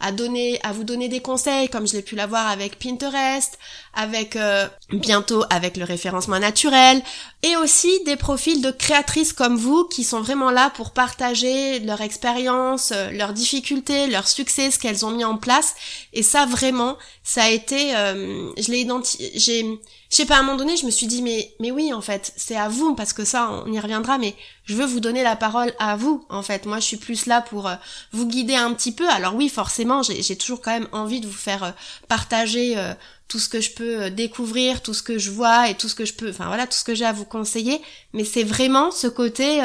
à 0.00 0.12
donner 0.12 0.58
à 0.62 0.72
vous 0.72 0.84
donner 0.84 1.08
des 1.08 1.20
conseils 1.20 1.68
comme 1.68 1.86
je 1.86 1.94
l'ai 1.94 2.02
pu 2.02 2.16
l'avoir 2.16 2.48
avec 2.48 2.78
Pinterest, 2.78 3.58
avec 3.94 4.36
euh, 4.36 4.66
bientôt 4.90 5.44
avec 5.50 5.76
le 5.76 5.84
référencement 5.84 6.38
naturel 6.38 7.02
et 7.42 7.56
aussi 7.56 8.02
des 8.04 8.16
profils 8.16 8.60
de 8.60 8.70
créatrices 8.70 9.32
comme 9.32 9.56
vous 9.56 9.84
qui 9.84 10.04
sont 10.04 10.20
vraiment 10.20 10.50
là 10.50 10.70
pour 10.70 10.92
partager 10.92 11.80
leur 11.80 12.00
expérience, 12.00 12.92
euh, 12.94 13.10
leurs 13.10 13.32
difficultés, 13.32 14.06
leurs 14.06 14.28
succès, 14.28 14.70
ce 14.70 14.78
qu'elles 14.78 15.04
ont 15.04 15.10
mis 15.10 15.24
en 15.24 15.36
place 15.36 15.74
et 16.12 16.22
ça 16.22 16.46
vraiment 16.46 16.96
ça 17.22 17.44
a 17.44 17.50
été 17.50 17.90
je 17.90 18.70
l'ai 18.70 18.80
identifié 18.80 19.32
j'ai 19.34 19.78
je 20.10 20.16
sais 20.16 20.26
pas, 20.26 20.36
à 20.36 20.38
un 20.38 20.42
moment 20.42 20.56
donné, 20.56 20.76
je 20.76 20.86
me 20.86 20.90
suis 20.90 21.06
dit, 21.06 21.20
mais, 21.20 21.52
mais 21.58 21.70
oui, 21.70 21.92
en 21.92 22.00
fait, 22.00 22.32
c'est 22.36 22.56
à 22.56 22.68
vous, 22.68 22.94
parce 22.94 23.12
que 23.12 23.24
ça, 23.24 23.50
on 23.50 23.72
y 23.72 23.80
reviendra, 23.80 24.18
mais 24.18 24.34
je 24.64 24.74
veux 24.74 24.86
vous 24.86 25.00
donner 25.00 25.22
la 25.22 25.34
parole 25.34 25.72
à 25.78 25.96
vous, 25.96 26.24
en 26.28 26.42
fait. 26.42 26.64
Moi, 26.64 26.78
je 26.78 26.84
suis 26.84 26.96
plus 26.96 27.26
là 27.26 27.40
pour 27.40 27.66
euh, 27.66 27.74
vous 28.12 28.26
guider 28.26 28.54
un 28.54 28.72
petit 28.72 28.92
peu. 28.92 29.08
Alors 29.08 29.34
oui, 29.34 29.48
forcément, 29.48 29.85
j'ai 30.02 30.36
toujours 30.36 30.60
quand 30.60 30.72
même 30.72 30.88
envie 30.92 31.20
de 31.20 31.26
vous 31.26 31.32
faire 31.32 31.64
euh, 31.64 31.70
partager 32.08 32.76
euh, 32.76 32.94
tout 33.28 33.38
ce 33.38 33.48
que 33.48 33.60
je 33.60 33.72
peux 33.72 34.10
découvrir, 34.10 34.82
tout 34.82 34.94
ce 34.94 35.02
que 35.02 35.18
je 35.18 35.30
vois 35.30 35.68
et 35.68 35.74
tout 35.74 35.88
ce 35.88 35.94
que 35.94 36.04
je 36.04 36.14
peux, 36.14 36.30
enfin 36.30 36.46
voilà, 36.46 36.66
tout 36.66 36.76
ce 36.76 36.84
que 36.84 36.94
j'ai 36.94 37.04
à 37.04 37.12
vous 37.12 37.24
conseiller. 37.24 37.80
Mais 38.12 38.24
c'est 38.24 38.44
vraiment 38.44 38.90
ce 38.90 39.08
côté 39.08 39.60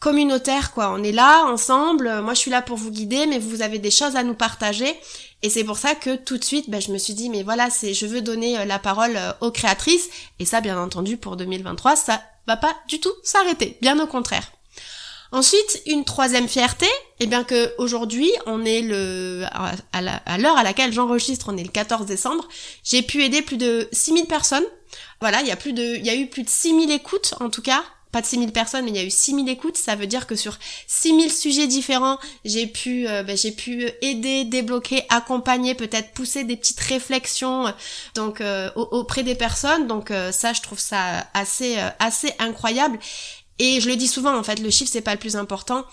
communautaire, 0.00 0.72
quoi. 0.72 0.92
On 0.92 1.02
est 1.02 1.12
là, 1.12 1.44
ensemble. 1.46 2.20
Moi, 2.22 2.34
je 2.34 2.40
suis 2.40 2.50
là 2.50 2.62
pour 2.62 2.76
vous 2.76 2.90
guider, 2.90 3.26
mais 3.26 3.38
vous 3.38 3.62
avez 3.62 3.78
des 3.78 3.90
choses 3.90 4.16
à 4.16 4.22
nous 4.22 4.34
partager. 4.34 4.94
Et 5.42 5.50
c'est 5.50 5.64
pour 5.64 5.78
ça 5.78 5.94
que 5.94 6.16
tout 6.16 6.38
de 6.38 6.44
suite, 6.44 6.70
ben, 6.70 6.80
je 6.80 6.90
me 6.90 6.98
suis 6.98 7.14
dit, 7.14 7.30
mais 7.30 7.42
voilà, 7.42 7.70
c'est, 7.70 7.94
je 7.94 8.06
veux 8.06 8.20
donner 8.20 8.58
euh, 8.58 8.64
la 8.64 8.78
parole 8.78 9.16
euh, 9.16 9.32
aux 9.40 9.50
créatrices. 9.50 10.08
Et 10.38 10.44
ça, 10.44 10.60
bien 10.60 10.80
entendu, 10.80 11.16
pour 11.16 11.36
2023, 11.36 11.96
ça 11.96 12.22
va 12.46 12.56
pas 12.56 12.74
du 12.88 13.00
tout 13.00 13.12
s'arrêter. 13.22 13.76
Bien 13.80 13.98
au 14.02 14.06
contraire. 14.06 14.55
Ensuite, 15.32 15.82
une 15.86 16.04
troisième 16.04 16.48
fierté, 16.48 16.86
eh 17.20 17.26
bien 17.26 17.44
que 17.44 17.74
aujourd'hui, 17.78 18.30
on 18.46 18.64
est 18.64 18.82
le 18.82 19.44
à 19.52 20.38
l'heure 20.38 20.56
à, 20.56 20.62
laquelle 20.62 20.92
j'enregistre, 20.92 21.46
on 21.52 21.56
est 21.56 21.64
le 21.64 21.70
14 21.70 22.06
décembre, 22.06 22.46
j'ai 22.84 23.02
pu 23.02 23.22
aider 23.22 23.42
plus 23.42 23.56
de 23.56 23.88
6000 23.92 24.26
personnes. 24.26 24.64
Voilà, 25.20 25.40
il 25.40 25.48
y 25.48 25.50
a 25.50 25.56
plus 25.56 25.72
de 25.72 25.96
il 25.96 26.06
y 26.06 26.10
a 26.10 26.14
eu 26.14 26.26
plus 26.28 26.42
de 26.42 26.48
6000 26.48 26.90
écoutes 26.90 27.34
en 27.40 27.50
tout 27.50 27.62
cas 27.62 27.82
pas 28.16 28.22
de 28.22 28.26
6000 28.26 28.50
personnes, 28.50 28.84
mais 28.86 28.92
il 28.92 28.96
y 28.96 29.00
a 29.00 29.04
eu 29.04 29.10
6000 29.10 29.46
écoutes. 29.50 29.76
Ça 29.76 29.94
veut 29.94 30.06
dire 30.06 30.26
que 30.26 30.36
sur 30.36 30.58
6000 30.86 31.30
sujets 31.30 31.66
différents, 31.66 32.18
j'ai 32.46 32.66
pu, 32.66 33.06
euh, 33.06 33.22
ben, 33.22 33.36
j'ai 33.36 33.52
pu 33.52 33.90
aider, 34.00 34.44
débloquer, 34.44 35.04
accompagner, 35.10 35.74
peut-être 35.74 36.12
pousser 36.12 36.44
des 36.44 36.56
petites 36.56 36.80
réflexions, 36.80 37.74
donc 38.14 38.40
euh, 38.40 38.70
auprès 38.74 39.22
des 39.22 39.34
personnes. 39.34 39.86
Donc 39.86 40.10
euh, 40.10 40.32
ça, 40.32 40.54
je 40.54 40.62
trouve 40.62 40.78
ça 40.78 41.26
assez, 41.34 41.76
assez 41.98 42.32
incroyable. 42.38 42.98
Et 43.58 43.80
je 43.80 43.88
le 43.88 43.96
dis 43.96 44.08
souvent, 44.08 44.36
en 44.36 44.42
fait, 44.42 44.60
le 44.60 44.70
chiffre 44.70 44.90
c'est 44.92 45.00
pas 45.00 45.14
le 45.14 45.20
plus 45.20 45.36
important, 45.36 45.84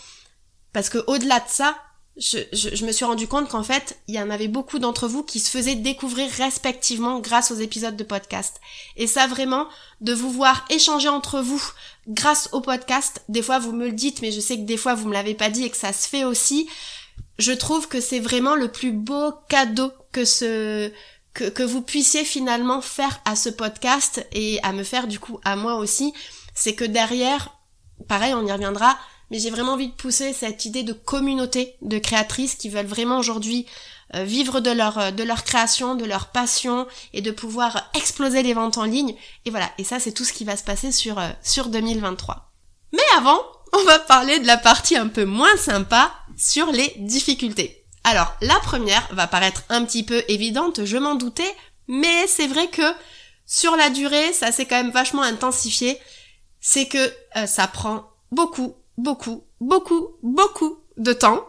parce 0.73 0.89
que 0.89 1.03
au-delà 1.07 1.39
de 1.39 1.47
ça, 1.47 1.75
je, 2.17 2.37
je, 2.51 2.85
me 2.85 2.91
suis 2.91 3.05
rendu 3.05 3.27
compte 3.27 3.49
qu'en 3.49 3.63
fait, 3.63 3.97
il 4.07 4.13
y 4.13 4.21
en 4.21 4.29
avait 4.29 4.47
beaucoup 4.47 4.77
d'entre 4.77 5.07
vous 5.07 5.23
qui 5.23 5.39
se 5.39 5.49
faisaient 5.49 5.75
découvrir 5.75 6.29
respectivement 6.37 7.19
grâce 7.19 7.49
aux 7.49 7.55
épisodes 7.55 7.95
de 7.95 8.03
podcast. 8.03 8.61
Et 8.97 9.07
ça 9.07 9.25
vraiment, 9.25 9.67
de 10.01 10.13
vous 10.13 10.29
voir 10.29 10.65
échanger 10.69 11.09
entre 11.09 11.41
vous 11.41 11.63
grâce 12.07 12.49
au 12.51 12.61
podcast, 12.61 13.23
des 13.29 13.41
fois 13.41 13.57
vous 13.57 13.71
me 13.71 13.87
le 13.87 13.93
dites, 13.93 14.21
mais 14.21 14.31
je 14.31 14.39
sais 14.39 14.57
que 14.57 14.65
des 14.65 14.77
fois 14.77 14.93
vous 14.93 15.07
me 15.07 15.13
l'avez 15.13 15.33
pas 15.33 15.49
dit 15.49 15.63
et 15.63 15.69
que 15.71 15.77
ça 15.77 15.93
se 15.93 16.07
fait 16.07 16.23
aussi, 16.23 16.69
je 17.39 17.51
trouve 17.51 17.87
que 17.87 17.99
c'est 17.99 18.19
vraiment 18.19 18.55
le 18.55 18.67
plus 18.67 18.91
beau 18.91 19.33
cadeau 19.49 19.91
que 20.11 20.23
ce, 20.23 20.91
que, 21.33 21.45
que 21.45 21.63
vous 21.63 21.81
puissiez 21.81 22.25
finalement 22.25 22.81
faire 22.81 23.21
à 23.25 23.35
ce 23.35 23.49
podcast 23.49 24.25
et 24.31 24.59
à 24.61 24.71
me 24.71 24.83
faire 24.83 25.07
du 25.07 25.19
coup 25.19 25.39
à 25.43 25.55
moi 25.55 25.75
aussi, 25.77 26.13
c'est 26.53 26.75
que 26.75 26.85
derrière, 26.85 27.49
pareil, 28.07 28.33
on 28.33 28.45
y 28.45 28.51
reviendra, 28.51 28.97
mais 29.31 29.39
j'ai 29.39 29.49
vraiment 29.49 29.73
envie 29.73 29.87
de 29.87 29.93
pousser 29.93 30.33
cette 30.33 30.65
idée 30.65 30.83
de 30.83 30.93
communauté 30.93 31.75
de 31.81 31.97
créatrices 31.97 32.55
qui 32.55 32.69
veulent 32.69 32.85
vraiment 32.85 33.17
aujourd'hui 33.17 33.65
euh, 34.15 34.23
vivre 34.23 34.59
de 34.59 34.69
leur 34.69 34.99
euh, 34.99 35.11
de 35.11 35.23
leur 35.23 35.43
création, 35.43 35.95
de 35.95 36.05
leur 36.05 36.27
passion 36.27 36.85
et 37.13 37.21
de 37.21 37.31
pouvoir 37.31 37.89
exploser 37.95 38.43
les 38.43 38.53
ventes 38.53 38.77
en 38.77 38.83
ligne. 38.83 39.15
Et 39.45 39.49
voilà, 39.49 39.71
et 39.79 39.83
ça 39.83 39.99
c'est 39.99 40.11
tout 40.11 40.23
ce 40.23 40.33
qui 40.33 40.43
va 40.43 40.55
se 40.55 40.63
passer 40.63 40.91
sur 40.91 41.17
euh, 41.17 41.29
sur 41.41 41.69
2023. 41.69 42.51
Mais 42.91 43.17
avant, 43.17 43.39
on 43.73 43.83
va 43.85 43.97
parler 43.97 44.39
de 44.39 44.45
la 44.45 44.57
partie 44.57 44.97
un 44.97 45.07
peu 45.07 45.25
moins 45.25 45.57
sympa 45.57 46.13
sur 46.37 46.71
les 46.71 46.93
difficultés. 46.99 47.83
Alors, 48.03 48.35
la 48.41 48.59
première 48.59 49.07
va 49.13 49.27
paraître 49.27 49.63
un 49.69 49.83
petit 49.85 50.03
peu 50.03 50.23
évidente, 50.27 50.85
je 50.85 50.97
m'en 50.97 51.15
doutais, 51.15 51.55
mais 51.87 52.27
c'est 52.27 52.47
vrai 52.47 52.67
que 52.67 52.93
sur 53.45 53.75
la 53.75 53.89
durée, 53.89 54.33
ça 54.33 54.51
s'est 54.51 54.65
quand 54.65 54.75
même 54.75 54.91
vachement 54.91 55.21
intensifié. 55.23 55.97
C'est 56.65 56.87
que 56.87 57.13
ça 57.45 57.67
prend 57.67 58.05
beaucoup, 58.31 58.73
beaucoup, 58.97 59.43
beaucoup, 59.59 60.11
beaucoup 60.23 60.77
de 60.97 61.11
temps 61.13 61.43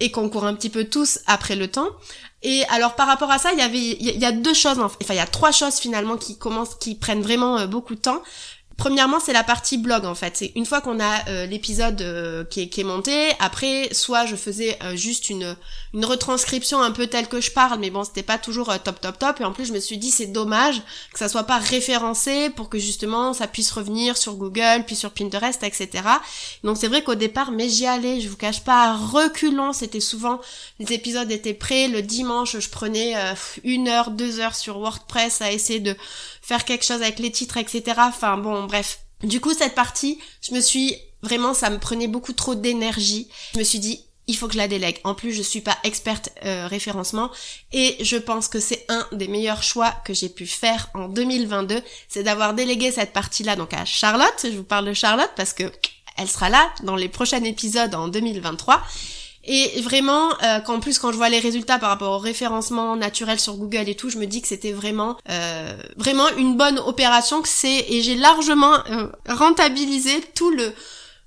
et 0.00 0.10
qu'on 0.10 0.28
court 0.28 0.44
un 0.44 0.54
petit 0.54 0.70
peu 0.70 0.84
tous 0.84 1.20
après 1.26 1.56
le 1.56 1.68
temps. 1.68 1.88
Et 2.42 2.64
alors 2.68 2.94
par 2.94 3.06
rapport 3.06 3.30
à 3.30 3.38
ça, 3.38 3.52
il 3.52 3.58
y 3.58 3.62
avait 3.62 3.78
il 3.78 4.18
y 4.18 4.24
a 4.24 4.32
deux 4.32 4.54
choses 4.54 4.78
enfin 4.78 5.14
il 5.14 5.16
y 5.16 5.20
a 5.20 5.26
trois 5.26 5.52
choses 5.52 5.76
finalement 5.76 6.16
qui 6.16 6.38
commencent 6.38 6.76
qui 6.76 6.94
prennent 6.94 7.22
vraiment 7.22 7.58
euh, 7.58 7.66
beaucoup 7.66 7.94
de 7.94 8.00
temps. 8.00 8.22
Premièrement, 8.78 9.18
c'est 9.18 9.32
la 9.32 9.42
partie 9.42 9.76
blog 9.76 10.04
en 10.04 10.14
fait. 10.14 10.36
C'est 10.36 10.52
une 10.54 10.64
fois 10.64 10.80
qu'on 10.80 11.00
a 11.00 11.28
euh, 11.28 11.46
l'épisode 11.46 12.00
euh, 12.00 12.44
qui, 12.44 12.60
est, 12.60 12.68
qui, 12.68 12.82
est, 12.82 12.84
monté, 12.84 13.32
après 13.40 13.88
soit 13.90 14.24
je 14.24 14.36
faisais 14.36 14.78
euh, 14.84 14.94
juste 14.94 15.30
une 15.30 15.56
une 15.94 16.04
retranscription 16.04 16.80
un 16.80 16.92
peu 16.92 17.08
telle 17.08 17.26
que 17.26 17.40
je 17.40 17.50
parle, 17.50 17.80
mais 17.80 17.90
bon, 17.90 18.04
c'était 18.04 18.22
pas 18.22 18.38
toujours 18.38 18.72
top 18.84 19.00
top 19.00 19.18
top. 19.18 19.40
Et 19.40 19.44
en 19.44 19.52
plus, 19.52 19.64
je 19.64 19.72
me 19.72 19.80
suis 19.80 19.98
dit 19.98 20.12
c'est 20.12 20.26
dommage 20.26 20.80
que 21.12 21.18
ça 21.18 21.28
soit 21.28 21.42
pas 21.42 21.58
référencé 21.58 22.50
pour 22.50 22.68
que 22.68 22.78
justement 22.78 23.32
ça 23.32 23.48
puisse 23.48 23.72
revenir 23.72 24.16
sur 24.16 24.36
Google, 24.36 24.84
puis 24.86 24.94
sur 24.94 25.10
Pinterest, 25.10 25.60
etc. 25.64 26.04
Donc 26.62 26.76
c'est 26.76 26.86
vrai 26.88 27.02
qu'au 27.02 27.16
départ, 27.16 27.50
mais 27.50 27.68
j'y 27.68 27.84
allais, 27.86 28.20
je 28.20 28.28
vous 28.28 28.36
cache 28.36 28.60
pas, 28.60 28.94
reculons. 28.94 29.72
C'était 29.72 29.98
souvent 29.98 30.40
les 30.78 30.92
épisodes 30.92 31.32
étaient 31.32 31.52
prêts 31.52 31.88
le 31.88 32.02
dimanche, 32.02 32.56
je 32.56 32.68
prenais 32.68 33.16
une 33.64 33.88
heure, 33.88 34.12
deux 34.12 34.38
heures 34.38 34.54
sur 34.54 34.78
WordPress 34.78 35.42
à 35.42 35.50
essayer 35.50 35.80
de 35.80 35.96
faire 36.48 36.64
quelque 36.64 36.84
chose 36.84 37.02
avec 37.02 37.18
les 37.18 37.32
titres, 37.32 37.56
etc. 37.56 37.82
Enfin 37.98 38.38
bon, 38.38 38.67
bref. 38.68 39.00
Du 39.22 39.40
coup, 39.40 39.52
cette 39.52 39.74
partie, 39.74 40.18
je 40.40 40.54
me 40.54 40.60
suis 40.60 40.96
vraiment, 41.22 41.54
ça 41.54 41.70
me 41.70 41.78
prenait 41.78 42.06
beaucoup 42.06 42.32
trop 42.32 42.54
d'énergie. 42.54 43.28
Je 43.54 43.58
me 43.58 43.64
suis 43.64 43.80
dit, 43.80 44.04
il 44.28 44.36
faut 44.36 44.46
que 44.46 44.52
je 44.52 44.58
la 44.58 44.68
délègue. 44.68 45.00
En 45.04 45.14
plus, 45.14 45.32
je 45.32 45.42
suis 45.42 45.62
pas 45.62 45.76
experte 45.82 46.28
euh, 46.44 46.68
référencement 46.68 47.30
et 47.72 47.96
je 48.04 48.16
pense 48.16 48.46
que 48.46 48.60
c'est 48.60 48.84
un 48.88 49.06
des 49.10 49.26
meilleurs 49.26 49.62
choix 49.62 49.90
que 50.04 50.14
j'ai 50.14 50.28
pu 50.28 50.46
faire 50.46 50.88
en 50.94 51.08
2022, 51.08 51.82
c'est 52.08 52.22
d'avoir 52.22 52.54
délégué 52.54 52.92
cette 52.92 53.12
partie-là 53.12 53.56
donc 53.56 53.72
à 53.72 53.84
Charlotte. 53.84 54.44
Je 54.44 54.56
vous 54.56 54.64
parle 54.64 54.86
de 54.86 54.92
Charlotte 54.92 55.30
parce 55.34 55.54
que 55.54 55.64
elle 56.18 56.28
sera 56.28 56.50
là 56.50 56.70
dans 56.82 56.96
les 56.96 57.08
prochains 57.08 57.42
épisodes 57.44 57.94
en 57.94 58.08
2023 58.08 58.82
et 59.50 59.80
vraiment, 59.80 60.30
euh, 60.42 60.60
qu'en 60.60 60.78
plus 60.78 60.98
quand 60.98 61.10
je 61.10 61.16
vois 61.16 61.30
les 61.30 61.38
résultats 61.38 61.78
par 61.78 61.88
rapport 61.88 62.12
au 62.12 62.18
référencement 62.18 62.96
naturel 62.96 63.40
sur 63.40 63.56
Google 63.56 63.88
et 63.88 63.94
tout, 63.94 64.10
je 64.10 64.18
me 64.18 64.26
dis 64.26 64.42
que 64.42 64.48
c'était 64.48 64.72
vraiment 64.72 65.16
euh, 65.30 65.74
vraiment 65.96 66.28
une 66.36 66.58
bonne 66.58 66.78
opération 66.78 67.40
que 67.40 67.48
c'est 67.48 67.86
et 67.88 68.02
j'ai 68.02 68.14
largement 68.14 68.74
euh, 68.90 69.08
rentabilisé 69.26 70.20
tout 70.34 70.50
le 70.50 70.74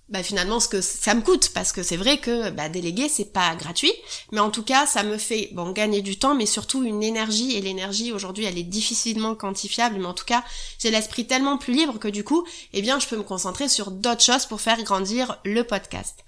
bah 0.09 0.23
finalement 0.23 0.59
ce 0.59 0.67
que 0.67 0.81
ça 0.81 1.15
me 1.15 1.21
coûte. 1.21 1.49
Parce 1.55 1.71
que 1.71 1.81
c'est 1.81 1.97
vrai 1.97 2.19
que 2.19 2.51
bah, 2.51 2.69
déléguer 2.69 3.09
c'est 3.09 3.33
pas 3.33 3.55
gratuit. 3.55 3.93
Mais 4.31 4.39
en 4.39 4.51
tout 4.51 4.63
cas 4.63 4.85
ça 4.85 5.01
me 5.01 5.17
fait 5.17 5.49
bon 5.53 5.71
gagner 5.71 6.03
du 6.03 6.19
temps 6.19 6.35
mais 6.35 6.45
surtout 6.45 6.83
une 6.83 7.01
énergie. 7.01 7.57
Et 7.57 7.61
l'énergie 7.61 8.11
aujourd'hui 8.11 8.45
elle 8.45 8.59
est 8.59 8.63
difficilement 8.63 9.33
quantifiable. 9.33 9.95
Mais 9.97 10.05
en 10.05 10.13
tout 10.13 10.25
cas 10.25 10.43
j'ai 10.77 10.91
l'esprit 10.91 11.25
tellement 11.25 11.57
plus 11.57 11.73
libre 11.73 11.97
que 11.97 12.09
du 12.09 12.23
coup 12.23 12.45
eh 12.73 12.83
bien 12.83 12.99
je 12.99 13.07
peux 13.07 13.17
me 13.17 13.23
concentrer 13.23 13.67
sur 13.67 13.89
d'autres 13.89 14.21
choses 14.21 14.45
pour 14.45 14.61
faire 14.61 14.83
grandir 14.83 15.39
le 15.43 15.63
podcast. 15.63 16.19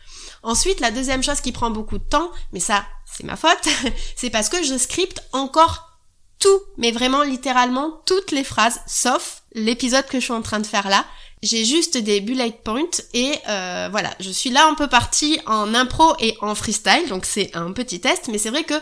Ensuite 0.44 0.80
la 0.80 0.92
deuxième 0.92 1.24
chose 1.24 1.42
qui 1.42 1.52
prend 1.52 1.70
beaucoup 1.70 1.98
de 1.98 2.04
temps 2.04 2.32
mais 2.52 2.60
ça 2.60 2.86
c'est 3.06 3.24
ma 3.24 3.36
faute 3.36 3.68
c'est 4.16 4.30
parce 4.30 4.50
que 4.50 4.64
je 4.64 4.78
scripte 4.78 5.24
encore 5.32 6.00
tout 6.40 6.60
mais 6.78 6.92
vraiment 6.92 7.24
littéralement 7.24 8.02
toutes 8.06 8.32
les 8.32 8.44
phrases 8.44 8.82
sauf 8.86 9.44
l'épisode 9.54 10.06
que 10.06 10.20
je 10.20 10.26
suis 10.26 10.34
en 10.34 10.42
train 10.42 10.60
de 10.60 10.68
faire 10.68 10.90
là 10.90 11.06
j'ai 11.44 11.66
juste 11.66 11.98
des 11.98 12.22
bullet 12.22 12.58
points 12.64 12.90
et 13.14 13.34
euh, 13.50 13.90
voilà, 13.92 14.16
je 14.22 14.32
suis 14.32 14.50
là 14.50 14.66
un 14.66 14.76
peu 14.76 14.88
partie 14.88 15.40
en 15.46 15.74
impro 15.76 16.16
et 16.20 16.38
en 16.40 16.56
freestyle, 16.56 17.10
donc 17.10 17.26
c'est 17.26 17.54
un 17.54 17.74
petit 17.74 18.00
test, 18.00 18.30
mais 18.32 18.38
c'est 18.38 18.50
vrai 18.50 18.64
que 18.64 18.76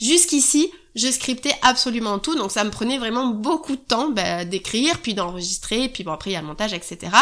jusqu'ici, 0.00 0.70
je 0.96 1.08
scriptais 1.08 1.54
absolument 1.62 2.18
tout, 2.18 2.34
donc 2.34 2.50
ça 2.50 2.64
me 2.64 2.70
prenait 2.70 2.98
vraiment 2.98 3.28
beaucoup 3.28 3.76
de 3.76 3.80
temps 3.80 4.10
bah, 4.10 4.44
d'écrire, 4.44 4.98
puis 5.00 5.14
d'enregistrer, 5.14 5.88
puis 5.88 6.02
bon 6.02 6.10
après 6.10 6.30
il 6.30 6.32
y 6.32 6.36
a 6.36 6.40
le 6.40 6.48
montage, 6.48 6.72
etc. 6.72 7.12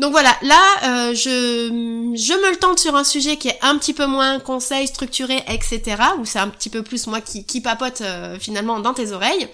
Donc 0.00 0.12
voilà, 0.12 0.34
là 0.40 0.62
euh, 0.84 1.14
je, 1.14 1.68
je 2.16 2.32
me 2.42 2.50
le 2.50 2.56
tente 2.56 2.78
sur 2.78 2.96
un 2.96 3.04
sujet 3.04 3.36
qui 3.36 3.48
est 3.48 3.58
un 3.60 3.76
petit 3.76 3.92
peu 3.92 4.06
moins 4.06 4.40
conseil, 4.40 4.86
structuré, 4.86 5.42
etc. 5.46 5.82
Où 6.18 6.24
c'est 6.24 6.38
un 6.38 6.48
petit 6.48 6.70
peu 6.70 6.82
plus 6.82 7.06
moi 7.06 7.20
qui, 7.20 7.44
qui 7.44 7.60
papote 7.60 8.00
euh, 8.00 8.38
finalement 8.38 8.80
dans 8.80 8.94
tes 8.94 9.12
oreilles. 9.12 9.46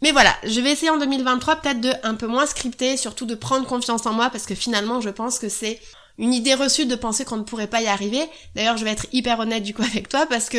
Mais 0.00 0.12
voilà, 0.12 0.32
je 0.44 0.60
vais 0.60 0.70
essayer 0.70 0.90
en 0.90 0.98
2023 0.98 1.56
peut-être 1.56 1.80
de 1.80 1.90
un 2.04 2.14
peu 2.14 2.28
moins 2.28 2.46
scripter, 2.46 2.96
surtout 2.96 3.26
de 3.26 3.34
prendre 3.34 3.66
confiance 3.66 4.06
en 4.06 4.12
moi 4.12 4.30
parce 4.30 4.46
que 4.46 4.54
finalement 4.54 5.00
je 5.00 5.10
pense 5.10 5.40
que 5.40 5.48
c'est 5.48 5.80
une 6.16 6.32
idée 6.32 6.54
reçue 6.54 6.86
de 6.86 6.94
penser 6.94 7.24
qu'on 7.24 7.38
ne 7.38 7.42
pourrait 7.42 7.66
pas 7.66 7.82
y 7.82 7.88
arriver. 7.88 8.22
D'ailleurs, 8.54 8.76
je 8.76 8.84
vais 8.84 8.90
être 8.92 9.06
hyper 9.12 9.40
honnête 9.40 9.64
du 9.64 9.74
coup 9.74 9.82
avec 9.92 10.08
toi 10.08 10.26
parce 10.26 10.48
que 10.48 10.58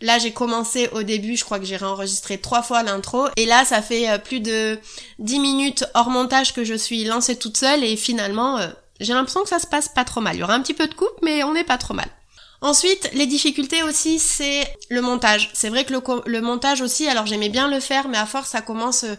là, 0.00 0.18
j'ai 0.18 0.32
commencé 0.32 0.88
au 0.92 1.02
début, 1.02 1.36
je 1.36 1.44
crois 1.44 1.58
que 1.58 1.64
j'ai 1.64 1.76
réenregistré 1.76 2.38
trois 2.38 2.62
fois 2.62 2.82
l'intro 2.82 3.26
et 3.36 3.46
là, 3.46 3.64
ça 3.64 3.82
fait 3.82 4.08
euh, 4.08 4.18
plus 4.18 4.40
de 4.40 4.78
10 5.18 5.40
minutes 5.40 5.84
hors 5.94 6.10
montage 6.10 6.54
que 6.54 6.64
je 6.64 6.74
suis 6.74 7.04
lancée 7.04 7.36
toute 7.36 7.56
seule 7.56 7.82
et 7.82 7.96
finalement, 7.96 8.58
euh, 8.58 8.68
j'ai 9.00 9.12
l'impression 9.12 9.42
que 9.42 9.48
ça 9.48 9.58
se 9.58 9.66
passe 9.66 9.88
pas 9.88 10.04
trop 10.04 10.20
mal. 10.20 10.36
Il 10.36 10.40
y 10.40 10.42
aura 10.42 10.54
un 10.54 10.62
petit 10.62 10.74
peu 10.74 10.86
de 10.86 10.94
coupe, 10.94 11.18
mais 11.22 11.42
on 11.42 11.52
n'est 11.52 11.64
pas 11.64 11.78
trop 11.78 11.94
mal. 11.94 12.08
Ensuite, 12.60 13.10
les 13.12 13.26
difficultés 13.26 13.82
aussi, 13.84 14.18
c'est 14.18 14.66
le 14.90 15.00
montage. 15.00 15.50
C'est 15.52 15.68
vrai 15.68 15.84
que 15.84 15.94
le, 16.26 16.40
montage 16.40 16.80
aussi, 16.80 17.06
alors 17.06 17.26
j'aimais 17.26 17.50
bien 17.50 17.68
le 17.68 17.78
faire, 17.78 18.08
mais 18.08 18.18
à 18.18 18.26
force, 18.26 18.50
ça 18.50 18.60
commence... 18.60 19.04
Euh, 19.04 19.14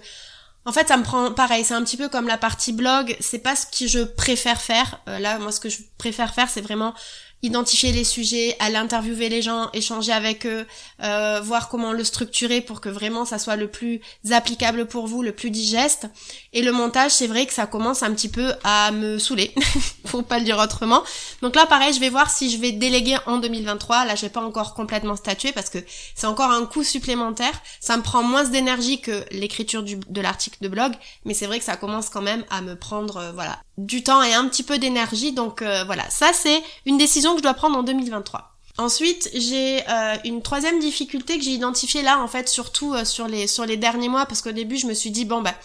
en 0.65 0.74
fait, 0.74 0.89
ça 0.89 0.98
me 0.98 1.03
prend 1.03 1.31
pareil, 1.31 1.63
c'est 1.63 1.74
un 1.74 1.83
petit 1.83 1.98
peu 1.98 2.09
comme 2.09 2.27
la 2.27 2.38
partie 2.38 2.74
blog, 2.74 3.15
c'est 3.21 3.39
pas 3.39 3.55
ce 3.55 3.65
que 3.65 3.88
je 3.88 4.03
préfère 4.03 4.62
faire. 4.62 5.00
Là, 5.07 5.39
moi, 5.39 5.53
ce 5.53 5.59
que 5.59 5.69
je 5.69 5.79
préfère 5.98 6.33
faire, 6.33 6.50
c'est 6.50 6.62
vraiment 6.62 6.93
identifier 7.41 7.91
les 7.91 8.03
sujets, 8.03 8.55
aller 8.60 8.75
interviewer 8.75 9.29
les 9.29 9.41
gens, 9.41 9.69
échanger 9.74 10.12
avec 10.12 10.46
eux, 10.46 10.65
euh, 11.03 11.39
voir 11.41 11.69
comment 11.69 11.93
le 11.93 12.03
structurer 12.03 12.62
pour 12.62 12.81
que 12.81 12.89
vraiment 12.89 13.25
ça 13.25 13.39
soit 13.39 13.55
le 13.55 13.69
plus 13.69 14.01
applicable 14.31 14.86
pour 14.86 15.08
vous, 15.08 15.24
le 15.24 15.31
plus 15.31 15.50
digeste. 15.50 16.08
Et 16.51 16.62
le 16.62 16.72
montage, 16.72 17.12
c'est 17.12 17.27
vrai 17.27 17.46
que 17.46 17.53
ça 17.53 17.65
commence 17.65 18.03
un 18.03 18.13
petit 18.13 18.29
peu 18.29 18.53
à 18.63 18.91
me 18.91 19.19
saouler, 19.19 19.53
pour 20.05 20.24
pas 20.24 20.39
le 20.39 20.46
dire 20.46 20.58
autrement. 20.58 21.01
Donc 21.41 21.55
là, 21.55 21.65
pareil, 21.65 21.93
je 21.93 22.00
vais 22.00 22.10
voir 22.10 22.29
si 22.29 22.50
je 22.50 22.58
vais 22.58 22.72
déléguer 22.72 23.17
en 23.25 23.38
2023. 23.38 24.05
Là, 24.05 24.15
je 24.15 24.22
vais 24.22 24.29
pas 24.29 24.41
encore 24.41 24.74
complètement 24.74 25.15
statuer 25.15 25.51
parce 25.51 25.69
que 25.69 25.79
c'est 26.15 26.27
encore 26.27 26.51
un 26.51 26.65
coût 26.65 26.84
supplémentaire. 26.84 27.62
Ça 27.79 27.96
me 27.96 28.03
prend 28.03 28.24
moins 28.24 28.43
d'énergie 28.43 29.00
que 29.00 29.24
l'écriture 29.31 29.84
de 29.84 30.22
l'article 30.22 30.58
de 30.62 30.67
blog, 30.67 30.93
mais 31.25 31.34
c'est 31.34 31.46
vrai 31.46 31.60
que 31.60 31.65
ça 31.65 31.77
commence 31.77 32.10
quand 32.10 32.22
même 32.22 32.43
à 32.50 32.62
me 32.62 32.75
prendre, 32.75 33.17
euh, 33.17 33.31
voilà, 33.31 33.60
du 33.79 34.03
temps 34.03 34.21
et 34.21 34.33
un 34.33 34.48
petit 34.48 34.63
peu 34.63 34.77
d'énergie. 34.77 35.31
Donc 35.31 35.62
euh, 35.62 35.83
voilà, 35.86 36.09
ça 36.09 36.31
c'est 36.33 36.62
une 36.86 36.98
décision 36.98 37.31
que 37.31 37.38
je 37.38 37.43
dois 37.43 37.53
prendre 37.53 37.77
en 37.77 37.83
2023. 37.83 38.51
Ensuite, 38.77 39.29
j'ai 39.33 39.81
euh, 39.89 40.15
une 40.24 40.41
troisième 40.41 40.79
difficulté 40.79 41.38
que 41.38 41.43
j'ai 41.43 41.51
identifiée 41.51 42.01
là, 42.01 42.21
en 42.21 42.27
fait, 42.29 42.48
surtout 42.48 42.93
euh, 42.93 43.03
sur 43.03 43.27
les 43.27 43.48
sur 43.48 43.65
les 43.65 43.77
derniers 43.77 44.07
mois, 44.07 44.25
parce 44.25 44.41
qu'au 44.41 44.51
début, 44.51 44.77
je 44.77 44.88
me 44.88 44.93
suis 44.93 45.12
dit 45.12 45.25
bon 45.25 45.41
bah 45.41 45.55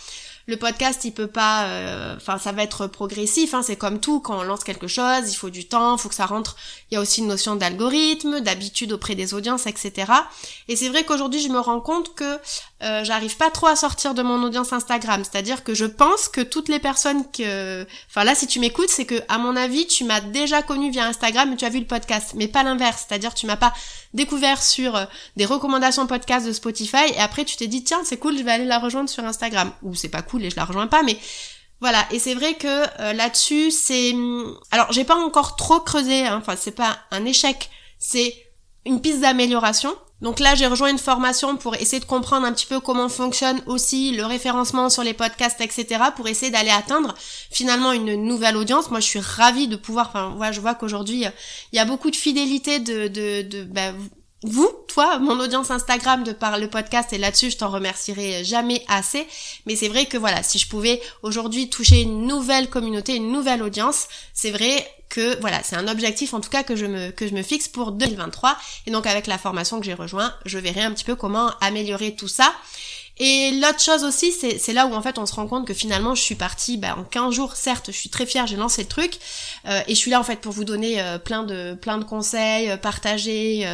le 0.46 0.56
podcast 0.56 1.04
il 1.04 1.12
peut 1.12 1.26
pas 1.26 1.64
euh, 1.64 2.16
enfin 2.16 2.38
ça 2.38 2.52
va 2.52 2.62
être 2.62 2.86
progressif 2.86 3.54
hein, 3.54 3.62
c'est 3.62 3.76
comme 3.76 4.00
tout 4.00 4.20
quand 4.20 4.38
on 4.38 4.42
lance 4.42 4.62
quelque 4.62 4.86
chose 4.86 5.30
il 5.30 5.34
faut 5.34 5.50
du 5.50 5.66
temps 5.66 5.96
faut 5.96 6.08
que 6.08 6.14
ça 6.14 6.26
rentre. 6.26 6.56
Il 6.90 6.94
y 6.94 6.96
a 6.98 7.00
aussi 7.00 7.20
une 7.20 7.28
notion 7.28 7.56
d'algorithme 7.56 8.40
d'habitude 8.40 8.92
auprès 8.92 9.14
des 9.14 9.34
audiences 9.34 9.66
etc 9.66 10.12
et 10.68 10.76
c'est 10.76 10.88
vrai 10.88 11.04
qu'aujourd'hui 11.04 11.40
je 11.40 11.48
me 11.48 11.58
rends 11.58 11.80
compte 11.80 12.14
que 12.14 12.38
euh, 12.82 13.02
j'arrive 13.02 13.36
pas 13.36 13.50
trop 13.50 13.66
à 13.66 13.76
sortir 13.76 14.12
de 14.12 14.22
mon 14.22 14.42
audience 14.42 14.74
Instagram. 14.74 15.22
C'est 15.24 15.38
à 15.38 15.42
dire 15.42 15.64
que 15.64 15.74
je 15.74 15.86
pense 15.86 16.28
que 16.28 16.42
toutes 16.42 16.68
les 16.68 16.78
personnes 16.78 17.24
que 17.30 17.86
enfin 18.10 18.24
là 18.24 18.34
si 18.34 18.46
tu 18.46 18.60
m'écoutes 18.60 18.90
c'est 18.90 19.06
que 19.06 19.14
à 19.28 19.38
mon 19.38 19.56
avis 19.56 19.86
tu 19.86 20.04
m'as 20.04 20.20
déjà 20.20 20.62
connu 20.62 20.90
via 20.90 21.06
Instagram 21.06 21.52
et 21.52 21.56
tu 21.56 21.64
as 21.64 21.70
vu 21.70 21.80
le 21.80 21.86
podcast 21.86 22.32
mais 22.34 22.48
pas 22.48 22.62
l'inverse. 22.62 23.06
C'est 23.08 23.14
à 23.14 23.18
dire 23.18 23.32
tu 23.32 23.46
m'as 23.46 23.56
pas 23.56 23.72
découvert 24.12 24.62
sur 24.62 24.96
euh, 24.96 25.04
des 25.36 25.46
recommandations 25.46 26.06
podcast 26.06 26.46
de 26.46 26.52
Spotify 26.52 27.06
et 27.14 27.18
après 27.18 27.44
tu 27.46 27.56
t'es 27.56 27.68
dit 27.68 27.84
tiens 27.84 28.02
c'est 28.04 28.18
cool 28.18 28.36
je 28.36 28.42
vais 28.42 28.52
aller 28.52 28.66
la 28.66 28.78
rejoindre 28.78 29.08
sur 29.08 29.24
Instagram. 29.24 29.72
Ou 29.82 29.94
c'est 29.94 30.08
pas 30.08 30.22
cool 30.22 30.33
et 30.42 30.50
je 30.50 30.56
la 30.56 30.64
rejoins 30.64 30.86
pas 30.86 31.02
mais 31.02 31.18
voilà 31.80 32.06
et 32.10 32.18
c'est 32.18 32.34
vrai 32.34 32.54
que 32.54 33.00
euh, 33.00 33.12
là-dessus 33.12 33.70
c'est 33.70 34.12
hum, 34.12 34.58
alors 34.70 34.90
j'ai 34.92 35.04
pas 35.04 35.16
encore 35.16 35.56
trop 35.56 35.80
creusé 35.80 36.26
hein. 36.26 36.38
enfin 36.40 36.56
c'est 36.56 36.74
pas 36.74 36.98
un 37.10 37.24
échec 37.24 37.70
c'est 37.98 38.34
une 38.86 39.00
piste 39.00 39.20
d'amélioration 39.20 39.94
donc 40.24 40.40
là, 40.40 40.54
j'ai 40.54 40.66
rejoint 40.66 40.88
une 40.88 40.98
formation 40.98 41.58
pour 41.58 41.74
essayer 41.74 42.00
de 42.00 42.06
comprendre 42.06 42.46
un 42.46 42.52
petit 42.54 42.64
peu 42.64 42.80
comment 42.80 43.10
fonctionne 43.10 43.60
aussi 43.66 44.12
le 44.12 44.24
référencement 44.24 44.88
sur 44.88 45.02
les 45.02 45.12
podcasts, 45.12 45.60
etc. 45.60 46.00
pour 46.16 46.28
essayer 46.28 46.50
d'aller 46.50 46.70
atteindre 46.70 47.14
finalement 47.50 47.92
une 47.92 48.14
nouvelle 48.24 48.56
audience. 48.56 48.90
Moi, 48.90 49.00
je 49.00 49.06
suis 49.06 49.20
ravie 49.20 49.68
de 49.68 49.76
pouvoir, 49.76 50.08
enfin, 50.08 50.32
voilà, 50.34 50.50
je 50.50 50.62
vois 50.62 50.74
qu'aujourd'hui, 50.74 51.26
il 51.72 51.76
y 51.76 51.78
a 51.78 51.84
beaucoup 51.84 52.10
de 52.10 52.16
fidélité 52.16 52.78
de, 52.78 53.08
de, 53.08 53.64
bah, 53.64 53.92
vous, 54.44 54.70
toi, 54.88 55.18
mon 55.18 55.40
audience 55.40 55.70
Instagram 55.70 56.22
de 56.22 56.32
par 56.32 56.58
le 56.58 56.68
podcast 56.68 57.12
et 57.14 57.18
là-dessus, 57.18 57.50
je 57.50 57.56
t'en 57.56 57.70
remercierai 57.70 58.44
jamais 58.44 58.84
assez. 58.88 59.26
Mais 59.64 59.74
c'est 59.74 59.88
vrai 59.88 60.04
que 60.04 60.18
voilà, 60.18 60.42
si 60.42 60.58
je 60.58 60.68
pouvais 60.68 61.00
aujourd'hui 61.22 61.70
toucher 61.70 62.02
une 62.02 62.26
nouvelle 62.26 62.68
communauté, 62.68 63.16
une 63.16 63.32
nouvelle 63.32 63.62
audience, 63.62 64.06
c'est 64.34 64.50
vrai 64.50 64.86
que 65.08 65.40
voilà, 65.40 65.62
c'est 65.62 65.76
un 65.76 65.88
objectif 65.88 66.34
en 66.34 66.40
tout 66.40 66.50
cas 66.50 66.62
que 66.62 66.76
je 66.76 66.86
me 66.86 67.10
que 67.10 67.26
je 67.26 67.34
me 67.34 67.42
fixe 67.42 67.68
pour 67.68 67.92
2023 67.92 68.56
et 68.86 68.90
donc 68.90 69.06
avec 69.06 69.26
la 69.26 69.38
formation 69.38 69.78
que 69.78 69.86
j'ai 69.86 69.94
rejoint, 69.94 70.34
je 70.44 70.58
verrai 70.58 70.82
un 70.82 70.92
petit 70.92 71.04
peu 71.04 71.14
comment 71.14 71.50
améliorer 71.60 72.14
tout 72.14 72.28
ça. 72.28 72.52
Et 73.18 73.52
l'autre 73.52 73.80
chose 73.80 74.02
aussi, 74.02 74.32
c'est 74.32 74.72
là 74.72 74.86
où 74.86 74.94
en 74.94 75.00
fait 75.00 75.18
on 75.18 75.26
se 75.26 75.34
rend 75.34 75.46
compte 75.46 75.68
que 75.68 75.74
finalement 75.74 76.16
je 76.16 76.22
suis 76.22 76.34
partie 76.34 76.76
bah, 76.76 76.96
en 76.98 77.04
15 77.04 77.32
jours, 77.32 77.54
certes 77.54 77.86
je 77.92 77.96
suis 77.96 78.08
très 78.08 78.26
fière, 78.26 78.48
j'ai 78.48 78.56
lancé 78.56 78.82
le 78.82 78.88
truc, 78.88 79.18
euh, 79.68 79.80
et 79.86 79.94
je 79.94 79.98
suis 79.98 80.10
là 80.10 80.18
en 80.18 80.24
fait 80.24 80.40
pour 80.40 80.52
vous 80.52 80.64
donner 80.64 81.00
euh, 81.00 81.18
plein 81.18 81.44
de 81.44 81.74
plein 81.74 81.98
de 81.98 82.04
conseils, 82.04 82.70
euh, 82.70 82.76
partager, 82.76 83.68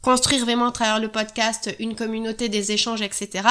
construire 0.00 0.44
vraiment 0.44 0.68
à 0.68 0.72
travers 0.72 0.98
le 0.98 1.08
podcast 1.08 1.74
une 1.78 1.94
communauté, 1.94 2.48
des 2.48 2.72
échanges, 2.72 3.02
etc. 3.02 3.46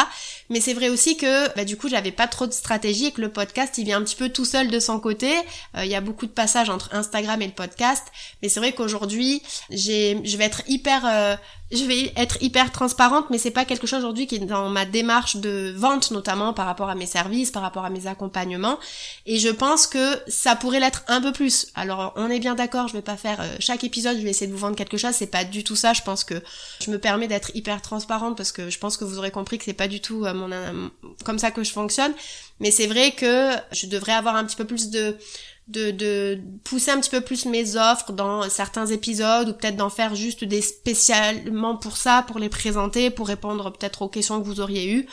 Mais 0.50 0.62
c'est 0.62 0.74
vrai 0.74 0.90
aussi 0.90 1.16
que 1.16 1.54
bah, 1.56 1.64
du 1.64 1.78
coup 1.78 1.90
j'avais 1.90 2.12
pas 2.12 2.28
trop 2.28 2.48
de 2.48 2.54
stratégie 2.54 3.08
et 3.08 3.12
que 3.12 3.22
le 3.22 3.30
podcast 3.30 3.78
il 3.78 3.86
vient 3.86 4.00
un 4.00 4.04
petit 4.04 4.16
peu 4.16 4.30
tout 4.30 4.46
seul 4.46 4.72
de 4.72 4.80
son 4.80 5.00
côté. 5.00 5.32
Il 5.78 5.88
y 5.88 5.96
a 5.96 6.02
beaucoup 6.02 6.26
de 6.26 6.32
passages 6.32 6.72
entre 6.72 6.90
Instagram 6.96 7.40
et 7.44 7.48
le 7.48 7.54
podcast, 7.54 8.04
mais 8.42 8.50
c'est 8.50 8.60
vrai 8.60 8.74
qu'aujourd'hui 8.74 9.44
je 9.70 10.38
vais 10.38 10.46
être 10.46 10.64
hyper 10.68 11.38
je 11.72 11.84
vais 11.84 12.14
être 12.16 12.42
hyper 12.42 12.72
transparente, 12.72 13.26
mais 13.30 13.38
c'est 13.38 13.52
pas 13.52 13.66
quelque 13.66 13.88
chose 13.88 14.00
aujourd'hui 14.00 14.28
qui 14.28 14.36
est 14.36 14.40
dans 14.40 14.70
ma 14.70 14.86
démarche 14.86 15.35
de 15.38 15.74
vente 15.76 16.12
notamment 16.12 16.54
par 16.54 16.66
rapport 16.66 16.90
à 16.90 16.96
mes 16.96 17.06
services, 17.06 17.52
par 17.52 17.62
rapport 17.62 17.86
à 17.86 17.90
mes 17.90 18.08
accompagnements. 18.08 18.80
Et 19.26 19.38
je 19.38 19.50
pense 19.50 19.88
que 19.88 20.20
ça 20.28 20.56
pourrait 20.56 20.80
l'être 20.80 21.04
un 21.08 21.22
peu 21.22 21.32
plus. 21.32 21.68
Alors 21.76 22.14
on 22.16 22.30
est 22.30 22.40
bien 22.40 22.56
d'accord, 22.56 22.88
je 22.88 22.94
vais 22.94 23.02
pas 23.02 23.18
faire 23.18 23.42
euh, 23.42 23.56
chaque 23.60 23.84
épisode, 23.84 24.18
je 24.18 24.24
vais 24.24 24.30
essayer 24.30 24.48
de 24.48 24.52
vous 24.52 24.60
vendre 24.60 24.76
quelque 24.76 24.98
chose, 24.98 25.14
c'est 25.14 25.28
pas 25.28 25.44
du 25.44 25.64
tout 25.64 25.76
ça. 25.76 25.94
Je 25.94 26.02
pense 26.02 26.24
que 26.24 26.42
je 26.82 26.92
me 26.92 27.00
permets 27.00 27.28
d'être 27.28 27.52
hyper 27.56 27.82
transparente 27.82 28.38
parce 28.38 28.52
que 28.52 28.70
je 28.70 28.80
pense 28.80 28.98
que 28.98 29.06
vous 29.06 29.18
aurez 29.18 29.32
compris 29.32 29.58
que 29.58 29.64
c'est 29.64 29.74
pas 29.74 29.88
du 29.88 30.02
tout 30.02 30.26
euh, 30.26 30.34
mon, 30.34 30.92
comme 31.24 31.40
ça 31.40 31.52
que 31.52 31.64
je 31.64 31.72
fonctionne. 31.72 32.14
Mais 32.60 32.72
c'est 32.72 32.88
vrai 32.88 33.12
que 33.12 33.52
je 33.72 33.88
devrais 33.88 34.14
avoir 34.14 34.36
un 34.36 34.46
petit 34.46 34.56
peu 34.56 34.66
plus 34.66 34.90
de 34.90 35.18
de, 35.68 36.40
pousser 36.64 36.92
un 36.92 37.00
petit 37.00 37.10
peu 37.10 37.22
plus 37.22 37.46
mes 37.46 37.76
offres 37.76 38.12
dans 38.12 38.48
certains 38.50 38.86
épisodes 38.86 39.50
ou 39.50 39.54
peut-être 39.54 39.76
d'en 39.76 39.90
faire 39.90 40.16
juste 40.16 40.44
des 40.44 40.62
spécialement 40.62 41.76
pour 41.76 41.98
ça, 41.98 42.24
pour 42.28 42.40
les 42.40 42.50
présenter, 42.50 43.10
pour 43.10 43.28
répondre 43.28 43.72
peut-être 43.72 44.04
aux 44.04 44.10
questions 44.10 44.40
que 44.40 44.46
vous 44.46 44.60
auriez 44.60 44.92
eues. 44.92 45.08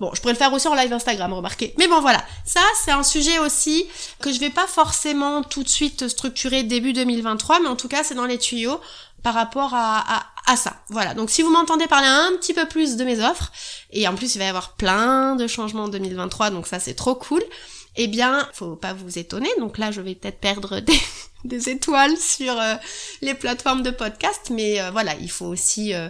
Bon, 0.00 0.10
je 0.14 0.20
pourrais 0.20 0.32
le 0.32 0.38
faire 0.38 0.52
aussi 0.52 0.68
en 0.68 0.74
live 0.74 0.92
Instagram, 0.92 1.32
remarquez. 1.32 1.74
Mais 1.78 1.88
bon, 1.88 2.00
voilà. 2.00 2.24
Ça, 2.46 2.60
c'est 2.82 2.90
un 2.90 3.02
sujet 3.02 3.38
aussi 3.38 3.86
que 4.20 4.32
je 4.32 4.40
vais 4.40 4.50
pas 4.50 4.66
forcément 4.66 5.42
tout 5.42 5.62
de 5.62 5.68
suite 5.68 6.08
structurer 6.08 6.62
début 6.62 6.92
2023, 6.92 7.60
mais 7.60 7.68
en 7.68 7.76
tout 7.76 7.88
cas, 7.88 8.02
c'est 8.02 8.14
dans 8.14 8.26
les 8.26 8.38
tuyaux 8.38 8.80
par 9.22 9.34
rapport 9.34 9.74
à, 9.74 9.98
à, 9.98 10.26
à 10.46 10.56
ça. 10.56 10.76
Voilà. 10.88 11.14
Donc, 11.14 11.28
si 11.28 11.42
vous 11.42 11.50
m'entendez 11.50 11.86
parler 11.86 12.06
un 12.06 12.32
petit 12.38 12.54
peu 12.54 12.66
plus 12.66 12.96
de 12.96 13.04
mes 13.04 13.20
offres, 13.20 13.52
et 13.90 14.06
en 14.08 14.14
plus, 14.14 14.36
il 14.36 14.38
va 14.38 14.44
y 14.44 14.48
avoir 14.48 14.74
plein 14.76 15.36
de 15.36 15.46
changements 15.46 15.84
en 15.84 15.88
2023, 15.88 16.50
donc 16.50 16.66
ça, 16.66 16.78
c'est 16.78 16.94
trop 16.94 17.14
cool 17.14 17.42
eh 17.98 18.06
bien, 18.06 18.48
faut 18.54 18.76
pas 18.76 18.94
vous 18.94 19.18
étonner. 19.18 19.50
Donc 19.58 19.76
là, 19.76 19.90
je 19.90 20.00
vais 20.00 20.14
peut-être 20.14 20.38
perdre 20.38 20.80
des, 21.44 21.68
étoiles 21.68 22.16
sur 22.16 22.58
euh, 22.58 22.74
les 23.20 23.34
plateformes 23.34 23.82
de 23.82 23.90
podcast, 23.90 24.50
mais 24.50 24.80
euh, 24.80 24.90
voilà, 24.92 25.14
il 25.20 25.30
faut 25.30 25.46
aussi 25.46 25.92
euh, 25.94 26.08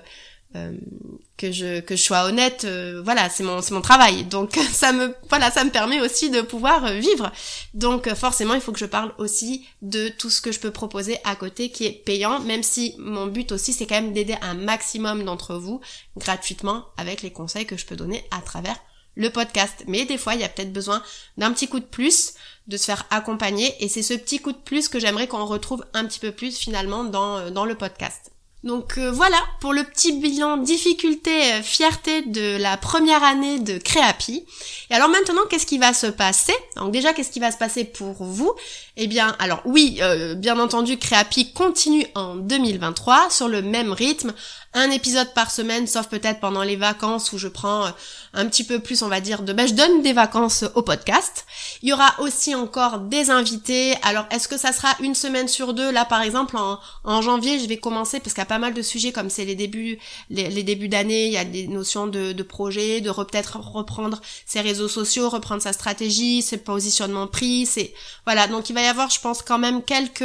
que 1.39 1.51
je 1.51 1.81
que 1.81 1.97
je 1.97 2.03
sois 2.03 2.25
honnête. 2.25 2.67
voilà, 3.03 3.31
c'est 3.31 3.43
mon 3.43 3.63
c'est 3.63 3.73
mon 3.73 3.81
travail. 3.81 4.25
Donc 4.25 4.57
ça 4.73 4.93
me 4.93 5.15
voilà, 5.31 5.51
ça 5.51 5.65
me 5.65 5.71
permet 5.71 5.99
aussi 6.03 6.29
de 6.29 6.43
pouvoir 6.43 6.93
vivre. 6.93 7.33
Donc 7.73 8.13
forcément, 8.13 8.53
il 8.53 8.61
faut 8.61 8.73
que 8.73 8.79
je 8.79 8.85
parle 8.85 9.15
aussi 9.17 9.67
de 9.81 10.11
tout 10.11 10.29
ce 10.29 10.43
que 10.43 10.53
je 10.53 10.61
peux 10.61 10.71
proposer 10.71 11.17
à 11.25 11.37
côté 11.37 11.71
qui 11.71 11.87
est 11.87 12.05
payant, 12.05 12.39
même 12.41 12.63
si 12.63 12.95
mon 12.99 13.29
but 13.29 13.51
aussi 13.51 13.73
c'est 13.73 13.87
quand 13.87 14.01
même 14.01 14.13
d'aider 14.13 14.37
un 14.43 14.55
maximum 14.55 15.25
d'entre 15.25 15.55
vous 15.57 15.81
gratuitement 16.19 16.85
avec 16.99 17.23
les 17.23 17.33
conseils 17.33 17.65
que 17.65 17.79
je 17.79 17.87
peux 17.87 17.97
donner 17.97 18.25
à 18.31 18.43
travers 18.43 18.77
le 19.19 19.29
podcast. 19.31 19.85
Mais 19.87 20.07
des 20.07 20.17
fois, 20.17 20.35
il 20.35 20.41
y 20.41 20.45
a 20.45 20.49
peut-être 20.49 20.73
besoin 20.73 21.03
d'un 21.37 21.53
petit 21.53 21.69
coup 21.69 21.81
de 21.81 21.85
plus, 21.85 22.33
de 22.69 22.77
se 22.79 22.85
faire 22.85 23.05
accompagner. 23.11 23.75
Et 23.85 23.89
c'est 23.89 24.03
ce 24.03 24.15
petit 24.15 24.39
coup 24.39 24.53
de 24.53 24.57
plus 24.57 24.89
que 24.89 24.99
j'aimerais 24.99 25.27
qu'on 25.27 25.45
retrouve 25.45 25.85
un 25.93 26.07
petit 26.07 26.21
peu 26.21 26.33
plus 26.33 26.57
finalement 26.57 27.05
dans, 27.05 27.37
euh, 27.37 27.51
dans 27.51 27.67
le 27.67 27.75
podcast. 27.75 28.31
Donc 28.65 28.99
euh, 28.99 29.13
voilà 29.13 29.39
pour 29.61 29.73
le 29.73 29.85
petit 29.85 30.19
bilan 30.19 30.57
difficulté 30.57 31.53
euh, 31.53 31.63
fierté 31.63 32.23
de 32.23 32.57
la 32.57 32.77
première 32.77 33.23
année 33.23 33.61
de 33.61 33.79
Créapi. 33.79 34.45
Et 34.91 34.95
alors 34.95 35.09
maintenant 35.09 35.43
qu'est-ce 35.49 35.67
qui 35.67 35.79
va 35.79 35.95
se 35.95 36.09
passer? 36.09 36.55
Donc 36.77 36.91
déjà 36.91 37.13
qu'est-ce 37.13 37.31
qui 37.31 37.39
va 37.39 37.53
se 37.53 37.57
passer 37.57 37.85
pour 37.85 38.15
vous? 38.25 38.53
Eh 38.97 39.07
bien 39.07 39.37
alors 39.39 39.63
oui, 39.65 40.01
bien 40.37 40.59
entendu 40.59 40.99
Créapi 40.99 41.53
continue 41.53 42.05
en 42.17 42.35
2023 42.35 43.31
sur 43.31 43.47
le 43.47 43.63
même 43.63 43.93
rythme 43.93 44.33
un 44.75 44.91
épisode 44.91 45.33
par 45.35 45.51
semaine, 45.51 45.87
sauf 45.87 46.09
peut-être 46.09 46.41
pendant 46.41 46.63
les 46.63 46.77
vacances 46.77 47.33
où 47.33 47.39
je 47.39 47.49
prends 47.49 47.87
euh, 47.87 47.91
un 48.35 48.47
petit 48.47 48.65
peu 48.65 48.79
plus, 48.79 49.03
on 49.03 49.09
va 49.09 49.21
dire, 49.21 49.43
de, 49.43 49.53
ben, 49.53 49.67
je 49.67 49.75
donne 49.75 50.03
des 50.03 50.13
vacances 50.13 50.65
au 50.75 50.83
podcast. 50.83 51.47
Il 51.83 51.89
y 51.89 51.93
aura 51.93 52.15
aussi 52.21 52.55
encore 52.55 52.99
des 52.99 53.31
invités. 53.31 53.97
Alors, 54.03 54.27
est-ce 54.31 54.47
que 54.47 54.59
ça 54.59 54.73
sera 54.73 54.89
une 55.01 55.15
semaine 55.15 55.49
sur 55.49 55.73
deux? 55.73 55.91
Là, 55.91 56.05
par 56.05 56.21
exemple, 56.21 56.57
en, 56.57 57.23
janvier, 57.23 57.59
je 57.59 57.67
vais 57.67 57.79
commencer 57.79 58.21
parce 58.21 58.39
a 58.39 58.45
pas 58.49 58.59
mal 58.59 58.75
de 58.75 58.83
sujets 58.83 59.13
comme 59.13 59.31
c'est 59.31 59.45
les 59.45 59.55
débuts, 59.55 59.99
les, 60.31 60.63
débuts 60.63 60.89
d'année. 60.89 61.27
Il 61.27 61.33
y 61.33 61.37
a 61.37 61.45
des 61.45 61.69
notions 61.69 62.07
de, 62.07 62.33
de 62.33 62.43
projet, 62.43 63.01
de 63.01 63.13
peut-être 63.13 63.59
reprendre 63.59 64.21
ses 64.47 64.61
réseaux 64.61 64.89
sociaux, 64.89 65.29
reprendre 65.29 65.63
sa 65.63 65.73
stratégie, 65.73 66.43
ses 66.43 66.59
positionnements 66.59 67.27
prix. 67.27 67.67
C'est 67.67 67.93
voilà. 68.25 68.47
Donc, 68.47 68.71
il 68.71 68.73
va 68.73 68.83
y 68.83 68.87
avoir, 68.87 69.11
je 69.11 69.21
pense, 69.21 69.43
quand 69.43 69.59
même 69.59 69.83
quelques 69.83 70.25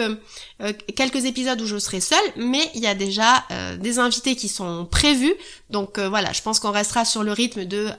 euh, 0.63 0.71
quelques 0.95 1.25
épisodes 1.25 1.59
où 1.61 1.65
je 1.65 1.77
serai 1.77 1.99
seule, 1.99 2.19
mais 2.37 2.69
il 2.73 2.81
y 2.81 2.87
a 2.87 2.95
déjà 2.95 3.43
euh, 3.51 3.75
des 3.75 3.99
invités 3.99 4.35
qui 4.35 4.47
sont 4.47 4.85
prévus. 4.85 5.33
Donc 5.69 5.97
euh, 5.97 6.07
voilà, 6.07 6.31
je 6.31 6.41
pense 6.41 6.59
qu'on 6.59 6.71
restera 6.71 7.05
sur 7.05 7.23
le 7.23 7.31
rythme 7.31 7.65
de 7.65 7.89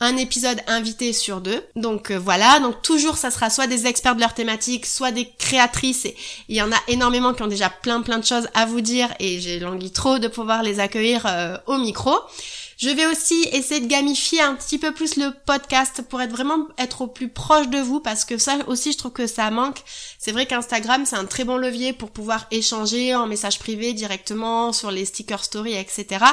un 0.00 0.16
épisode 0.16 0.60
invité 0.66 1.12
sur 1.12 1.40
deux. 1.40 1.62
Donc 1.76 2.10
voilà, 2.10 2.60
donc 2.60 2.82
toujours 2.82 3.16
ça 3.16 3.30
sera 3.30 3.50
soit 3.50 3.66
des 3.66 3.86
experts 3.86 4.16
de 4.16 4.20
leur 4.20 4.34
thématique, 4.34 4.86
soit 4.86 5.12
des 5.12 5.28
créatrices. 5.38 6.04
Et 6.06 6.16
il 6.48 6.56
y 6.56 6.62
en 6.62 6.72
a 6.72 6.78
énormément 6.88 7.32
qui 7.34 7.42
ont 7.42 7.48
déjà 7.48 7.70
plein 7.70 8.02
plein 8.02 8.18
de 8.18 8.24
choses 8.24 8.48
à 8.54 8.66
vous 8.66 8.80
dire 8.80 9.08
et 9.20 9.40
j'ai 9.40 9.58
languit 9.60 9.92
trop 9.92 10.18
de 10.18 10.28
pouvoir 10.28 10.62
les 10.62 10.80
accueillir 10.80 11.26
au 11.66 11.78
micro. 11.78 12.12
Je 12.78 12.90
vais 12.90 13.06
aussi 13.06 13.46
essayer 13.52 13.80
de 13.80 13.86
gamifier 13.86 14.40
un 14.40 14.54
petit 14.54 14.78
peu 14.78 14.92
plus 14.92 15.16
le 15.16 15.32
podcast 15.46 16.02
pour 16.08 16.20
être 16.20 16.32
vraiment 16.32 16.68
être 16.78 17.02
au 17.02 17.06
plus 17.06 17.28
proche 17.28 17.68
de 17.68 17.78
vous 17.78 18.00
parce 18.00 18.24
que 18.24 18.38
ça 18.38 18.56
aussi 18.66 18.92
je 18.92 18.98
trouve 18.98 19.12
que 19.12 19.26
ça 19.26 19.50
manque. 19.50 19.82
C'est 20.18 20.32
vrai 20.32 20.46
qu'Instagram 20.46 21.06
c'est 21.06 21.16
un 21.16 21.24
très 21.24 21.44
bon 21.44 21.56
levier 21.56 21.92
pour 21.92 22.10
pouvoir 22.10 22.46
échanger 22.50 23.14
en 23.14 23.26
message 23.26 23.58
privé 23.58 23.92
directement 23.92 24.72
sur 24.72 24.90
les 24.90 25.04
stickers 25.04 25.44
story 25.44 25.74
etc. 25.74 26.24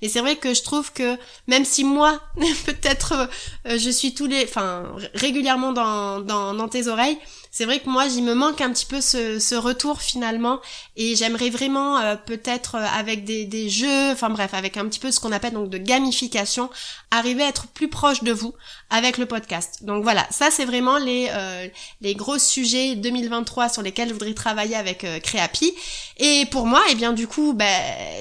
Mais 0.00 0.08
c'est 0.08 0.20
vrai 0.20 0.36
que 0.36 0.54
je 0.54 0.62
trouve 0.62 0.92
que 0.92 1.16
même 1.46 1.64
si 1.64 1.84
moi 1.84 2.20
peut-être 2.66 3.28
euh, 3.66 3.78
je 3.78 3.90
suis 3.90 4.14
tous 4.14 4.26
les, 4.26 4.44
enfin 4.44 4.84
régulièrement 5.14 5.72
dans, 5.72 6.20
dans, 6.20 6.54
dans 6.54 6.68
tes 6.68 6.88
oreilles, 6.88 7.18
c'est 7.50 7.64
vrai 7.64 7.80
que 7.80 7.88
moi, 7.88 8.08
j'y 8.08 8.22
me 8.22 8.34
manque 8.34 8.60
un 8.60 8.70
petit 8.70 8.86
peu 8.86 9.00
ce, 9.00 9.40
ce 9.40 9.56
retour 9.56 10.02
finalement, 10.02 10.60
et 10.96 11.16
j'aimerais 11.16 11.50
vraiment 11.50 11.98
euh, 11.98 12.14
peut-être 12.14 12.76
euh, 12.76 12.86
avec 12.96 13.24
des, 13.24 13.44
des 13.44 13.68
jeux, 13.68 14.10
enfin 14.12 14.30
bref, 14.30 14.54
avec 14.54 14.76
un 14.76 14.86
petit 14.86 15.00
peu 15.00 15.10
ce 15.10 15.18
qu'on 15.18 15.32
appelle 15.32 15.54
donc 15.54 15.68
de 15.68 15.78
gamification, 15.78 16.70
arriver 17.10 17.42
à 17.42 17.48
être 17.48 17.66
plus 17.66 17.88
proche 17.88 18.22
de 18.22 18.32
vous 18.32 18.54
avec 18.88 19.18
le 19.18 19.26
podcast. 19.26 19.82
Donc 19.82 20.04
voilà, 20.04 20.26
ça 20.30 20.50
c'est 20.50 20.64
vraiment 20.64 20.98
les 20.98 21.28
euh, 21.30 21.66
les 22.00 22.14
gros 22.14 22.38
sujets 22.38 22.94
2023 22.94 23.68
sur 23.68 23.82
lesquels 23.82 24.08
je 24.08 24.12
voudrais 24.12 24.34
travailler 24.34 24.76
avec 24.76 25.04
Créapi. 25.22 25.74
Et 26.18 26.46
pour 26.52 26.66
moi, 26.66 26.80
et 26.88 26.92
eh 26.92 26.94
bien 26.94 27.12
du 27.12 27.26
coup, 27.26 27.52
ben, 27.52 27.66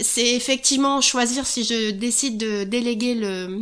c'est 0.02 0.36
effectivement 0.36 1.02
choisir 1.02 1.46
si 1.46 1.64
je 1.64 1.92
décide 1.92 2.38
de 2.38 2.64
déléguer 2.64 3.14
le 3.14 3.62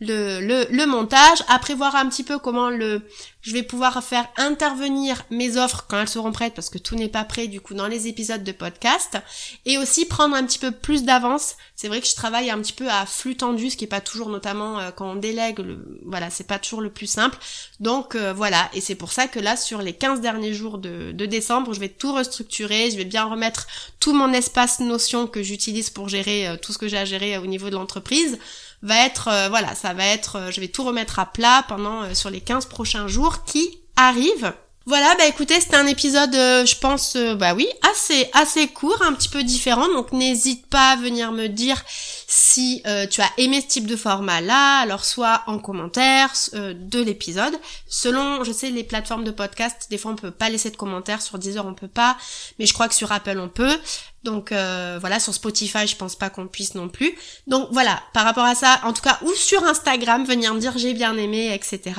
le, 0.00 0.66
le, 0.70 0.86
montage, 0.86 1.42
après 1.48 1.74
voir 1.74 1.94
un 1.94 2.08
petit 2.08 2.24
peu 2.24 2.38
comment 2.38 2.70
le 2.70 3.02
je 3.42 3.52
vais 3.52 3.62
pouvoir 3.62 4.02
faire 4.04 4.28
intervenir 4.36 5.22
mes 5.30 5.56
offres 5.56 5.86
quand 5.88 5.98
elles 5.98 6.08
seront 6.08 6.32
prêtes 6.32 6.52
parce 6.54 6.68
que 6.68 6.76
tout 6.76 6.94
n'est 6.94 7.08
pas 7.08 7.24
prêt 7.24 7.46
du 7.46 7.60
coup 7.60 7.72
dans 7.72 7.86
les 7.86 8.06
épisodes 8.06 8.44
de 8.44 8.52
podcast 8.52 9.16
et 9.64 9.78
aussi 9.78 10.04
prendre 10.04 10.36
un 10.36 10.44
petit 10.44 10.58
peu 10.58 10.70
plus 10.70 11.04
d'avance. 11.04 11.54
C'est 11.74 11.88
vrai 11.88 12.02
que 12.02 12.06
je 12.06 12.14
travaille 12.14 12.50
un 12.50 12.58
petit 12.58 12.74
peu 12.74 12.90
à 12.90 13.06
flux 13.06 13.36
tendu, 13.36 13.70
ce 13.70 13.78
qui 13.78 13.84
est 13.84 13.88
pas 13.88 14.02
toujours 14.02 14.28
notamment 14.28 14.78
euh, 14.78 14.90
quand 14.90 15.10
on 15.10 15.14
délègue, 15.16 15.60
le, 15.60 16.00
voilà, 16.04 16.28
c'est 16.28 16.46
pas 16.46 16.58
toujours 16.58 16.82
le 16.82 16.90
plus 16.90 17.06
simple. 17.06 17.38
Donc 17.80 18.14
euh, 18.14 18.34
voilà, 18.34 18.68
et 18.74 18.82
c'est 18.82 18.94
pour 18.94 19.12
ça 19.12 19.26
que 19.26 19.38
là 19.38 19.56
sur 19.56 19.80
les 19.80 19.94
15 19.94 20.20
derniers 20.20 20.52
jours 20.52 20.76
de, 20.76 21.12
de 21.12 21.26
décembre, 21.26 21.72
je 21.72 21.80
vais 21.80 21.88
tout 21.88 22.12
restructurer, 22.12 22.90
je 22.90 22.98
vais 22.98 23.06
bien 23.06 23.24
remettre 23.24 23.66
tout 24.00 24.12
mon 24.12 24.32
espace 24.34 24.80
notion 24.80 25.26
que 25.26 25.42
j'utilise 25.42 25.88
pour 25.88 26.10
gérer 26.10 26.46
euh, 26.46 26.56
tout 26.56 26.74
ce 26.74 26.78
que 26.78 26.88
j'ai 26.88 26.98
à 26.98 27.06
gérer 27.06 27.38
au 27.38 27.46
niveau 27.46 27.70
de 27.70 27.74
l'entreprise 27.74 28.38
va 28.82 29.04
être, 29.04 29.28
euh, 29.28 29.48
voilà, 29.48 29.74
ça 29.74 29.92
va 29.92 30.06
être, 30.06 30.36
euh, 30.36 30.50
je 30.50 30.60
vais 30.60 30.68
tout 30.68 30.84
remettre 30.84 31.18
à 31.18 31.26
plat 31.26 31.64
pendant, 31.68 32.02
euh, 32.02 32.14
sur 32.14 32.30
les 32.30 32.40
15 32.40 32.66
prochains 32.66 33.08
jours 33.08 33.44
qui 33.44 33.78
arrivent. 33.96 34.52
Voilà, 34.86 35.14
bah 35.18 35.26
écoutez, 35.26 35.60
c'était 35.60 35.76
un 35.76 35.86
épisode, 35.86 36.32
je 36.32 36.78
pense, 36.78 37.14
bah 37.36 37.54
oui, 37.54 37.68
assez 37.92 38.28
assez 38.32 38.66
court, 38.66 39.00
un 39.02 39.12
petit 39.12 39.28
peu 39.28 39.44
différent. 39.44 39.86
Donc 39.88 40.10
n'hésite 40.10 40.66
pas 40.66 40.92
à 40.92 40.96
venir 40.96 41.30
me 41.32 41.48
dire 41.48 41.80
si 42.26 42.82
tu 43.10 43.20
as 43.20 43.30
aimé 43.36 43.60
ce 43.60 43.66
type 43.68 43.86
de 43.86 43.94
format-là. 43.94 44.80
Alors 44.80 45.04
soit 45.04 45.42
en 45.46 45.58
commentaire 45.58 46.32
de 46.54 47.00
l'épisode. 47.00 47.54
Selon, 47.86 48.42
je 48.42 48.50
sais, 48.52 48.70
les 48.70 48.82
plateformes 48.82 49.22
de 49.22 49.30
podcast, 49.30 49.86
des 49.90 49.98
fois 49.98 50.12
on 50.12 50.16
peut 50.16 50.32
pas 50.32 50.48
laisser 50.48 50.70
de 50.70 50.76
commentaires. 50.76 51.22
Sur 51.22 51.38
Deezer 51.38 51.64
on 51.66 51.74
peut 51.74 51.86
pas, 51.86 52.16
mais 52.58 52.66
je 52.66 52.72
crois 52.72 52.88
que 52.88 52.94
sur 52.94 53.12
Apple 53.12 53.38
on 53.38 53.50
peut. 53.50 53.78
Donc 54.22 54.52
euh, 54.52 54.98
voilà, 55.00 55.18
sur 55.18 55.32
Spotify, 55.32 55.86
je 55.86 55.96
pense 55.96 56.14
pas 56.14 56.28
qu'on 56.28 56.46
puisse 56.46 56.74
non 56.74 56.88
plus. 56.88 57.16
Donc 57.46 57.68
voilà, 57.72 58.02
par 58.12 58.24
rapport 58.24 58.44
à 58.44 58.54
ça, 58.54 58.80
en 58.84 58.92
tout 58.92 59.02
cas, 59.02 59.18
ou 59.22 59.32
sur 59.32 59.64
Instagram, 59.64 60.24
venir 60.24 60.52
me 60.54 60.60
dire 60.60 60.76
j'ai 60.76 60.92
bien 60.92 61.16
aimé, 61.16 61.54
etc. 61.54 61.98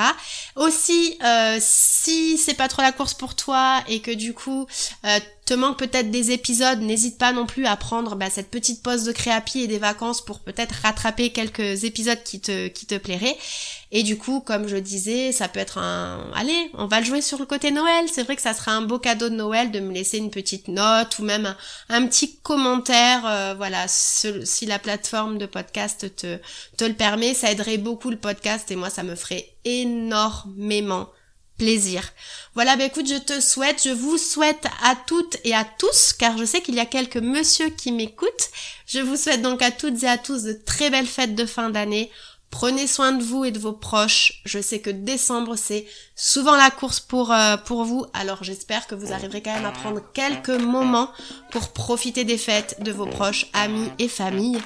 Aussi, 0.55 1.17
euh, 1.23 1.57
si 1.59 2.37
c'est 2.37 2.53
pas 2.53 2.67
trop 2.67 2.83
la 2.83 2.91
course 2.91 3.15
pour 3.15 3.35
toi 3.35 3.83
et 3.87 4.01
que 4.01 4.11
du 4.11 4.33
coup 4.33 4.67
euh, 5.05 5.19
te 5.51 5.55
manque 5.57 5.77
peut-être 5.77 6.09
des 6.09 6.31
épisodes, 6.31 6.79
n'hésite 6.79 7.17
pas 7.17 7.33
non 7.33 7.45
plus 7.45 7.65
à 7.65 7.75
prendre 7.75 8.15
bah, 8.15 8.29
cette 8.29 8.49
petite 8.49 8.81
pause 8.81 9.03
de 9.03 9.11
créapi 9.11 9.59
et 9.59 9.67
des 9.67 9.79
vacances 9.79 10.23
pour 10.23 10.39
peut-être 10.39 10.71
rattraper 10.81 11.31
quelques 11.31 11.83
épisodes 11.83 12.23
qui 12.23 12.39
te 12.39 12.69
qui 12.69 12.85
te 12.85 12.95
plairaient. 12.95 13.37
Et 13.91 14.03
du 14.03 14.17
coup, 14.17 14.39
comme 14.39 14.69
je 14.69 14.77
disais, 14.77 15.33
ça 15.33 15.49
peut 15.49 15.59
être 15.59 15.77
un... 15.77 16.31
Allez, 16.35 16.71
on 16.75 16.87
va 16.87 17.01
le 17.01 17.05
jouer 17.05 17.21
sur 17.21 17.37
le 17.37 17.45
côté 17.45 17.71
Noël. 17.71 18.05
C'est 18.09 18.23
vrai 18.23 18.37
que 18.37 18.41
ça 18.41 18.53
sera 18.53 18.71
un 18.71 18.83
beau 18.83 18.97
cadeau 18.97 19.27
de 19.27 19.35
Noël 19.35 19.71
de 19.71 19.81
me 19.81 19.91
laisser 19.91 20.19
une 20.19 20.31
petite 20.31 20.69
note 20.69 21.19
ou 21.19 21.23
même 21.23 21.53
un, 21.89 22.07
petit 22.07 22.37
commentaire. 22.37 23.25
Euh, 23.25 23.53
voilà, 23.57 23.87
si 23.89 24.65
la 24.65 24.79
plateforme 24.79 25.37
de 25.37 25.47
podcast 25.47 26.15
te, 26.15 26.39
te 26.77 26.85
le 26.85 26.93
permet, 26.93 27.33
ça 27.33 27.51
aiderait 27.51 27.77
beaucoup 27.77 28.09
le 28.09 28.17
podcast 28.17 28.71
et 28.71 28.77
moi, 28.77 28.89
ça 28.89 29.03
me 29.03 29.15
ferait 29.15 29.49
énormément 29.65 31.09
Voilà, 32.53 32.75
bah 32.75 32.85
écoute, 32.85 33.07
je 33.07 33.17
te 33.17 33.39
souhaite, 33.39 33.81
je 33.83 33.91
vous 33.91 34.17
souhaite 34.17 34.65
à 34.83 34.95
toutes 35.07 35.37
et 35.43 35.53
à 35.53 35.63
tous, 35.63 36.13
car 36.13 36.37
je 36.37 36.45
sais 36.45 36.61
qu'il 36.61 36.75
y 36.75 36.79
a 36.79 36.85
quelques 36.85 37.17
messieurs 37.17 37.69
qui 37.69 37.91
m'écoutent. 37.91 38.49
Je 38.87 38.99
vous 38.99 39.15
souhaite 39.15 39.41
donc 39.41 39.61
à 39.61 39.71
toutes 39.71 40.03
et 40.03 40.07
à 40.07 40.17
tous 40.17 40.43
de 40.43 40.53
très 40.53 40.89
belles 40.89 41.07
fêtes 41.07 41.35
de 41.35 41.45
fin 41.45 41.69
d'année 41.69 42.11
Prenez 42.51 42.85
soin 42.85 43.13
de 43.13 43.23
vous 43.23 43.45
et 43.45 43.51
de 43.51 43.59
vos 43.59 43.71
proches. 43.71 44.41
Je 44.45 44.59
sais 44.59 44.79
que 44.79 44.89
décembre 44.89 45.55
c'est 45.55 45.85
souvent 46.17 46.57
la 46.57 46.69
course 46.69 46.99
pour 46.99 47.31
euh, 47.31 47.55
pour 47.55 47.85
vous. 47.85 48.05
Alors 48.13 48.43
j'espère 48.43 48.87
que 48.87 48.93
vous 48.93 49.13
arriverez 49.13 49.41
quand 49.41 49.53
même 49.53 49.65
à 49.65 49.71
prendre 49.71 50.01
quelques 50.13 50.49
moments 50.49 51.09
pour 51.51 51.69
profiter 51.69 52.25
des 52.25 52.37
fêtes 52.37 52.75
de 52.83 52.91
vos 52.91 53.05
proches, 53.05 53.47
amis 53.53 53.89
et 53.99 54.09
famille. 54.09 54.59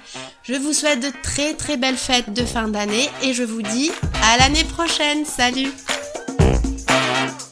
Je 0.44 0.56
vous 0.56 0.74
souhaite 0.74 1.00
de 1.00 1.12
très 1.22 1.54
très 1.54 1.78
belles 1.78 1.96
fêtes 1.96 2.34
de 2.34 2.44
fin 2.44 2.68
d'année 2.68 3.08
et 3.22 3.34
je 3.34 3.44
vous 3.44 3.62
dis 3.62 3.92
à 4.24 4.38
l'année 4.40 4.66
prochaine. 4.66 5.24
Salut 5.24 5.72
Yeah. 7.06 7.45